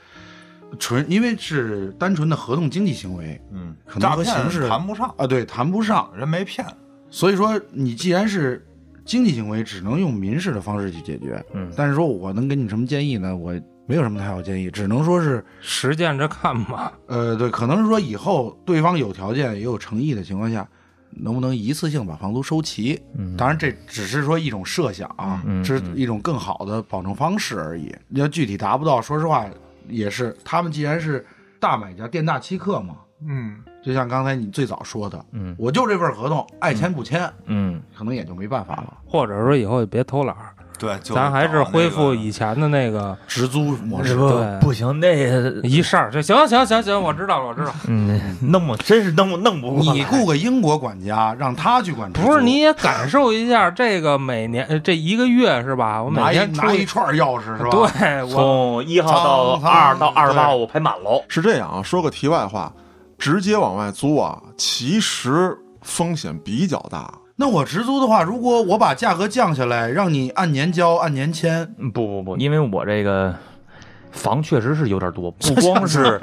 [0.80, 4.26] 纯因为是单纯的合同经济行为嗯，可能诈骗
[4.68, 6.12] 谈不上，啊，对，谈不上。
[6.16, 6.66] 人没骗。
[7.10, 8.66] 所以说，你既然是
[9.08, 11.44] 经济行为，只能用民事的方式去解决。
[11.54, 13.36] 嗯但是说我能给你什么建议呢？
[13.36, 16.92] 我没有什么太好建议，只能说是，实践着看吧。
[17.08, 20.68] 呃，对，可能是说以后对方有条件也有诚意的情况下，
[21.12, 23.02] 能不能一次性把房租收齐？
[23.18, 27.96] 嗯，当然，这只是说一种设想啊，嗯是一种更好的保证方式而已。
[28.10, 29.46] 要具体达不到，说实话，
[29.88, 31.26] 也是他们既然是
[31.58, 38.94] 大买家、店大欺客嘛，嗯，就像刚才你最早说的，嗯我就这份合同，爱签不签，嗯，可能也就没办法了。
[39.06, 45.16] 或者说以后也别偷懒儿，对，就咱还是恢复以前的那个直租模式，对不行，那
[45.64, 46.12] 一事儿。
[46.12, 47.74] 就行行行行，我知道了，我知道。
[47.88, 56.04] 嗯，弄不真是弄不弄不过你雇个英国管家，让他去管，不是，你也感受一下这个每年呃这一个月是吧？
[56.04, 57.70] 我每天出拿一串钥匙是吧？
[57.70, 61.24] 对我从一号到二到二十八，对我排满喽。
[61.30, 61.82] 是这样啊。
[61.82, 62.72] 说个题外话，
[63.18, 67.14] 直接往外租啊，其实风险比较大。
[67.36, 73.34] 那我直租的话，如果我把价格降下来，让你按年交、按年签，嗯不不不，因为我这个
[74.12, 76.20] 房确实是有点多， 不光是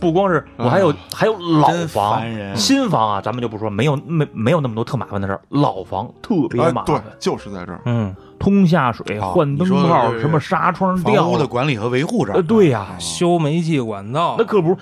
[0.00, 2.20] 不光是我还有还有老房，
[2.56, 7.80] 新房啊，咱们就不说，没有没没有那么多特麻烦的事儿，老房特别哎，对麻烦，，就是在这儿。
[7.84, 12.36] 嗯，通下水、啊换灯泡、什么纱窗掉房屋的，管理和维护这儿。
[12.36, 14.34] 呃，对呀，修煤气管道。
[14.36, 14.76] 那，可不是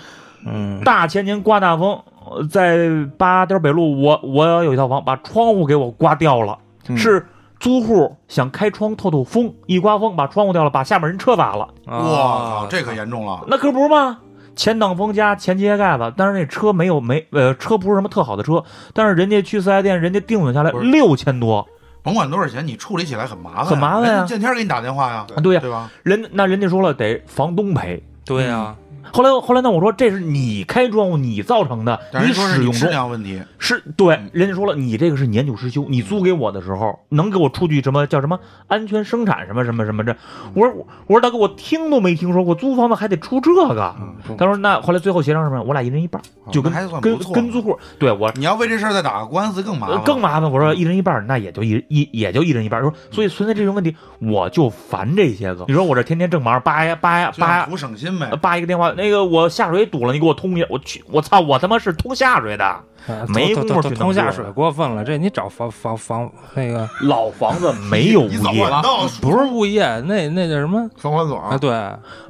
[0.46, 6.58] 嗯，大前年刮大风，呃在八点北路，我我有一套房，把窗户给我刮掉了，
[6.88, 6.96] 嗯。
[6.96, 7.26] 是
[7.60, 13.42] 租户想开窗透透风，一刮风把窗户掉了，把下面人车砸了，哇这可严重了。
[13.46, 14.18] 那可不是吗？
[14.54, 18.62] 前挡风加前机械盖子，但是那车没有没呃车不是什么特好的车，
[18.92, 21.66] 但是人家去四 S 店，人家定损下来六千多，
[22.02, 24.24] 甭管多少钱，你处理起来很麻烦，很麻烦呀。
[24.24, 25.60] 见天给你打电话呀，对呀。
[25.60, 25.90] 对吧？
[26.02, 28.02] 人那人家说了得房东赔。
[28.26, 28.76] 对呀，
[29.12, 40.16] 后来后来呢，我说这是你开窗户你造成的，你使用质量问题，是对，人家说了，你这个是年久失修，你租给我的时候能给我出具什么叫什么安全生产什么什么什么这？
[40.54, 43.94] 我说我说大哥，我听都没听说过租房子还得出这个。
[44.38, 45.62] 他说那后来最后协商什么？
[45.62, 46.20] 我俩一人一半，
[46.50, 50.50] 就跟跟跟租户，对我你要为这事儿再打个官司更麻呃烦，更麻烦。
[50.50, 52.80] 我说一人一半，那也就一一也就一人一半。
[52.80, 55.64] 说所以存在这种问题，我就烦这些个。
[55.68, 58.36] 你说我这天天正忙，叭呀叭呀叭呀图省心呗呃。
[58.36, 60.66] 叭一个电话，那个我下水堵了，你给我通一下。
[60.70, 62.64] 我去，我操，我他妈是通下水的。
[62.64, 62.82] 啊
[63.28, 68.66] 没通工夫去通通下水过分了，这你找房房房那个老房子没有物业，
[69.20, 71.58] 不是物业，那那叫什么房管所啊？
[71.58, 71.70] 对，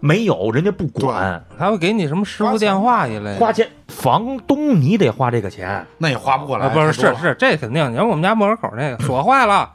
[0.00, 3.36] 没有，人家不管，他会给你什么师傅电话一类的。
[3.36, 5.86] 花钱，房东你得花这个钱。
[5.98, 7.92] 那也花不过来，啊，不是是是，这肯定。
[7.92, 9.70] 你看我们家门口那个锁坏了，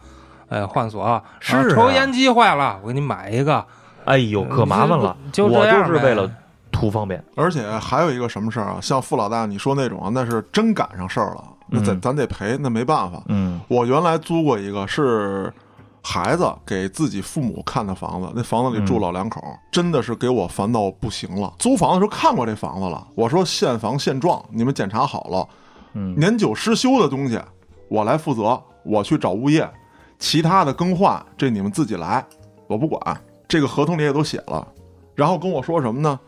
[0.50, 1.24] 哎，换锁。
[1.40, 3.64] 是抽烟机坏了，我给你买一个。
[4.04, 6.30] 哎呦，可麻烦了，就这我样呗就是为了
[6.72, 7.24] 图方便。
[7.36, 8.80] 而且还有一个什么事儿啊？
[8.82, 13.22] 像付老大你说那种啊，那是真赶上事儿了，那咱嗯咱得赔，那没办法。
[13.28, 15.52] 嗯我原来租过一个是
[16.02, 19.42] 孩子给自己父母看的房子，那房子里住老两口，
[19.72, 21.54] 真的是给我烦到不行了。
[21.60, 25.48] 租房的时候看过这房子了，我说现房现状，你们检查好了，
[25.94, 27.40] 嗯年久失修的东西
[27.90, 29.70] 我来负责，我去找物业，
[30.18, 32.26] 其他的更换这你们自己来，
[32.68, 33.22] 我不管。
[33.48, 34.68] 这个合同里也都写了，
[35.16, 36.20] 然后跟我说什么呢？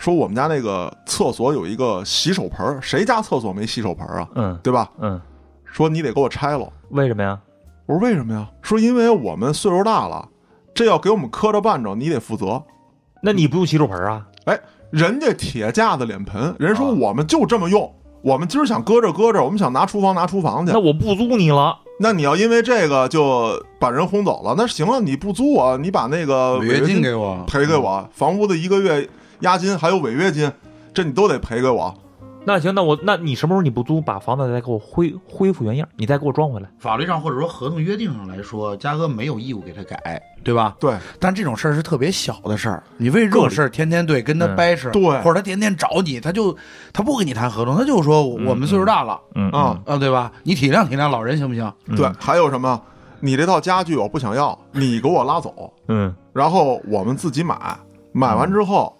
[0.00, 4.28] 说我们家那个厕所有一个洗手盆儿，谁家厕所没洗手盆儿啊？
[4.34, 4.90] 嗯对吧？
[4.98, 5.20] 嗯，
[5.66, 6.66] 说你得给我拆了。
[6.88, 7.38] 为什么呀？
[7.84, 8.48] 我说为什么呀？
[8.62, 10.26] 说因为我们岁数大了，
[10.72, 12.62] 这要给我们磕着绊着，你得负责。
[13.22, 14.26] 那你不用洗手盆啊？
[14.46, 14.58] 哎，
[14.90, 20.80] 人家铁架子脸盆，人说啊我们就这么用，我们今儿想搁着搁着，我们想拿厨房拿厨房去那。
[20.80, 21.76] 我不租你了。
[22.02, 29.06] 那你要因为这个就把人轰走了，那行了，你不租我，你把那个违约金金给我，赔给我，房屋的一个月
[29.40, 30.50] 押金还有违约金，
[30.94, 31.94] 这你都得赔给我。
[32.42, 36.66] 那行，那我那你什么时候你不租，把房子再给我恢恢复原样，你再给我装回来。
[36.78, 40.74] 法律上或者说合同约定上来说，嘉哥没有义务给他改，对吧？
[40.80, 46.56] 对，但这种事儿是特别小的事儿，你为这种事儿天天对跟他嗯掰扯，对或者他天天找你，他就
[46.94, 50.32] 他不跟你谈合同，他就说我们岁数大了嗯啊啊，对吧？
[50.42, 51.70] 你体谅体谅老人行不行？
[51.88, 52.80] 嗯对，还有什么？
[53.20, 57.54] 你这套家具我不想要，你给我拉走，嗯然后我们自己买，
[58.12, 58.96] 买完之后，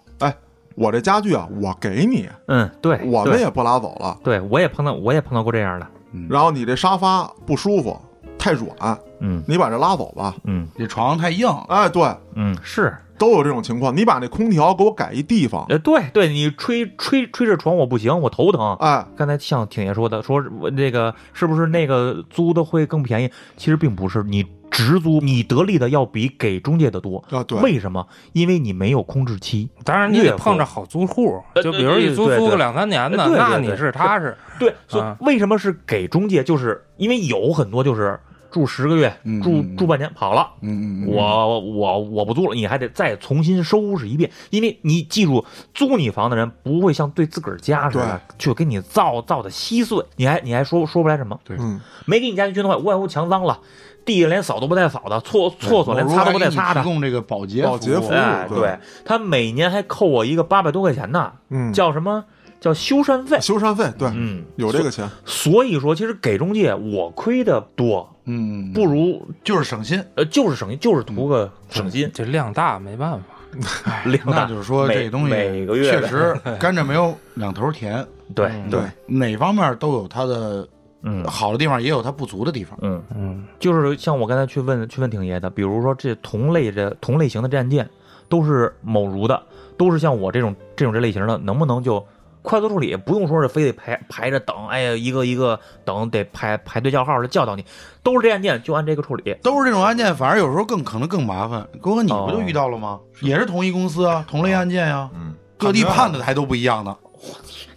[0.75, 4.17] 我这家具啊，我给你，嗯，对，我们也不拉走了。
[4.23, 5.87] 对我也碰到我也碰到过这样的。
[6.29, 7.97] 然后你这沙发不舒服，
[8.37, 10.35] 太软，嗯你把这拉走吧。
[10.43, 12.03] 嗯这床太硬，哎，对，
[12.35, 13.95] 嗯，是，都有这种情况。
[13.95, 18.75] 你把那空调给我改一地方，呃，对对，你吹吹吹着床我不行，我头疼。
[18.79, 23.31] 哎，刚才像挺爷说的，说我这个是不是那个租的会更便宜？
[23.55, 27.23] 其实并不是，你直租你得利的要比给中介的多。
[27.29, 28.07] 啊，对，为什么？
[28.33, 29.69] 因为你没有空置期。
[29.83, 34.35] 当然你得碰着好租户，呃就比如一租租个两三年的，那你是踏实。
[34.57, 36.43] 对，所以啊为什么是给中介？
[36.43, 38.19] 就是因为有很多就是
[38.51, 39.11] 住十个月，
[39.41, 40.47] 住住半年跑了。
[40.61, 51.57] 嗯嗯我我我不租了，你还得再重新收拾一遍，因为你记住，租你房的人不会像对自个儿家似的去给你造造的稀碎，你还你还说说不来什么，对，
[52.05, 53.59] 没给你家具全弄坏，屋外屋墙脏了，
[54.05, 58.59] 地下连扫都不带扫的，厕厕所连擦都不带擦的提，供这个保洁保洁服务哎，对。
[58.59, 62.23] 对他每年还扣我一个八百多块钱呢，嗯，叫什么？
[62.59, 63.39] 叫修缮费。
[63.41, 70.03] 修缮费对，嗯，有这个钱，所以说，其实给中介我亏的多，嗯，不如就是省心。
[70.15, 72.09] 呃，就是省心，就是图个省心。
[72.13, 73.19] 这量大没办法。
[74.05, 80.65] 量大就是说，这东西每个月确实 甘蔗没有两头甜，对嗯对，哪方面都有它的
[81.01, 82.79] 嗯好的地方，也有它不足的地方。
[82.81, 87.85] 嗯，嗯，就是像我刚才去问去问挺爷的，比如说这同类的同类型的战舰
[88.29, 89.43] 都是某如的，
[89.77, 92.01] 都是像我这种这种这类型的，能不能就
[92.41, 92.95] 快速处理？
[92.95, 97.65] 不用说是非得排排着等，哎呀，一个一个等，得排排队叫号的叫到你，
[98.01, 99.35] 都是这案件就按这个处理。
[99.43, 101.67] 都是这种案件，反而有时候更可能更麻烦。
[101.81, 102.99] 哥哥，你不就遇到了吗？
[103.21, 106.97] 也是同一公司啊，同类案件呀、嗯，各地判的还都不一样呢。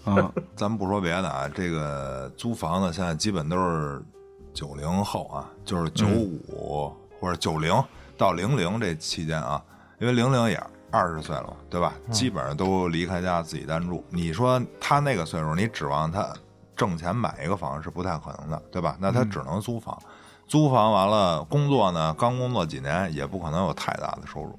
[0.05, 4.03] 啊， 咱们不说别的啊，这个租房子现在基本都是
[4.53, 7.73] 九零后啊，就是九五、或者九零
[8.17, 9.63] 到零零这期间啊，
[9.99, 10.63] 因为零零也
[10.95, 11.93] 二十岁了嘛，对吧？
[12.13, 14.05] 基本上都离开家自己单住。
[14.11, 16.33] 你说他那个岁数，你指望他
[16.77, 18.97] 挣钱买一个房是不太可能的，对吧？
[19.01, 19.99] 那他只能租房，
[20.47, 24.57] 租房完了工作呢，刚工作几年也不可能有太大的收入。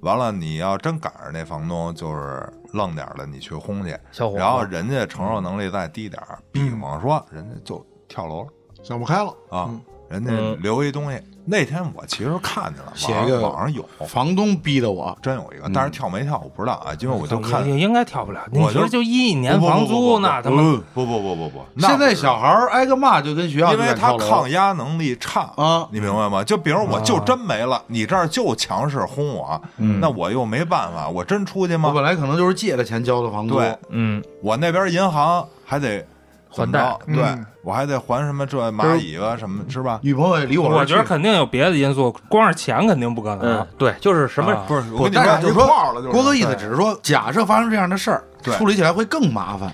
[0.00, 3.98] 完了，你要真赶上那房东就是愣点儿的，你去轰去，
[4.36, 8.48] 然后人家承受能力再低点儿，比方说人家就跳楼了
[8.82, 11.22] 想不开了啊，嗯人家嗯留一东西。
[11.50, 18.40] 那天我其实看见了，写网一个网上有，房东逼的我，真有一个，但是跳没跳我不知道啊，因为我就看应应该跳不了。
[18.52, 20.62] 我就说就一年房租，那他妈
[20.94, 26.44] 不不不不不，那现在小孩挨个骂就跟学校因为他抗压能力差啊你明白吗？
[26.44, 31.88] 就比如我就真没了，你这儿就强势轰我，那我又没办法，我真出去吗？
[31.88, 36.06] 我本来可能就是借的钱交的房租，对，嗯，我那边银行还得
[36.50, 40.00] 还贷对嗯我还得还什么这蚂蚁啊什么是吧？
[40.02, 45.66] 女朋友也离我我觉得肯定有别的因素，光是钱肯定不可能嗯。，对，就是什么啊不是，我不，跟你说，就是说
[46.10, 49.70] 郭哥意思只是说，假设发生这样的事儿，处理起来会更麻烦。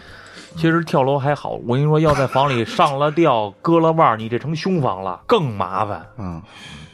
[0.56, 6.04] 其实跳楼还好，我跟你说，要在房里上了吊、割了腕，你这成凶房了，更麻烦。
[6.18, 6.42] 嗯，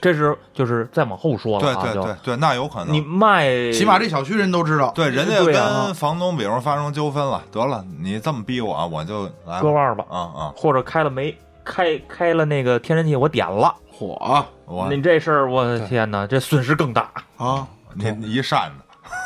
[0.03, 3.01] 这是就是再往后说了对对对对，那有可能你。
[3.01, 4.91] 卖，起码这小区人都知道。
[4.97, 10.53] 对，人家跟房东，比如发生纠纷了，得了，你这么逼我，我就来割腕儿吧，啊啊！
[10.57, 17.09] 或者开了煤，开开了那个天然气，我点了，火我你这事儿，我的天哪，这损失更大。
[17.37, 17.65] 啊，
[17.95, 18.82] 你你一扇子，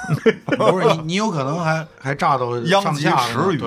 [0.57, 3.61] 不是你，你有可能还还炸到殃及池鱼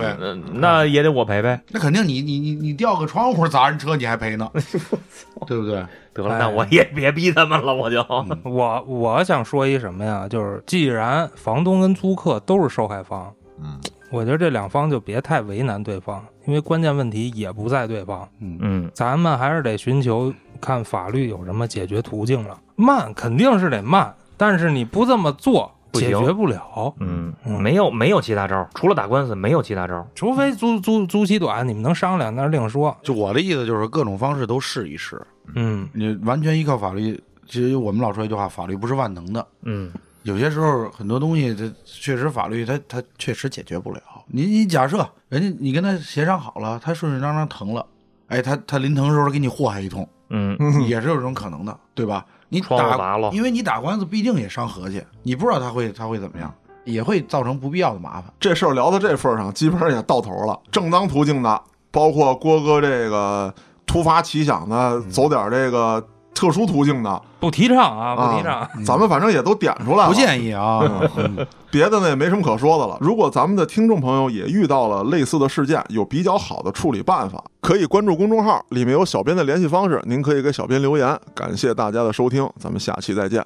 [0.53, 1.61] 那也得我赔呗。
[1.69, 4.49] 那肯定你你你你掉个窗户砸人车你还赔呢，
[5.45, 5.85] 对不对？
[6.13, 8.05] 得了，哎那我也别逼他们了，我就。
[8.43, 10.27] 我我想说一什么呀？
[10.29, 13.31] 就是既然房东跟租客都是受害方，
[13.61, 13.79] 嗯，
[14.09, 22.57] 我觉得这两方就别太为难对方，因为关键问题也不在对方，嗯，咱们还是得寻求看法律有什么解决途径了。
[22.75, 30.05] 慢肯定是得慢，但是你不这么做解决不了，嗯，嗯没有没有其他招，除了打官司没有其他招。
[30.13, 32.95] 除非租租租期短，你们能商量那是另说。
[33.01, 35.21] 就我的意思就是各种方式都试一试，
[35.55, 37.19] 嗯，你完全依靠法律。
[37.47, 39.45] 其实我们老说一句话，法律不是万能的。
[39.63, 39.91] 嗯，
[40.21, 43.99] 有些时候很多东西，它确实法律它它确实解决不了。
[44.27, 47.83] 你你假设人家你跟他协商好了，他顺顺当当疼了，
[48.27, 50.55] 哎，他他临疼的时候给你祸害一通，嗯，
[50.87, 52.23] 也是有这种可能的，对吧？
[52.49, 56.53] 你窗户打砸了因为你打官司毕竟也伤和气，你不知道他会他会怎么样，
[56.83, 58.33] 也会造成不必要的麻烦。
[58.39, 60.59] 这事儿聊到这份儿上，基本上也到头了。
[60.71, 61.61] 正当途径的，
[61.91, 63.53] 包括郭哥这个
[63.85, 66.05] 突发奇想的，走点这个
[66.39, 68.61] 特殊途径的不提倡啊，不提倡。
[68.61, 70.79] 啊，咱们反正也都点出来了，不建议啊，
[71.17, 72.97] 嗯别的呢也没什么可说的了。
[73.01, 81.19] 如果咱们的听众朋友也遇到了类似的事件，有比较好的处理办法，可以关注公众号，里面有小编的联系方式，您可以给小编留言。
[81.35, 83.41] 感谢大家的收听，咱们下期再见。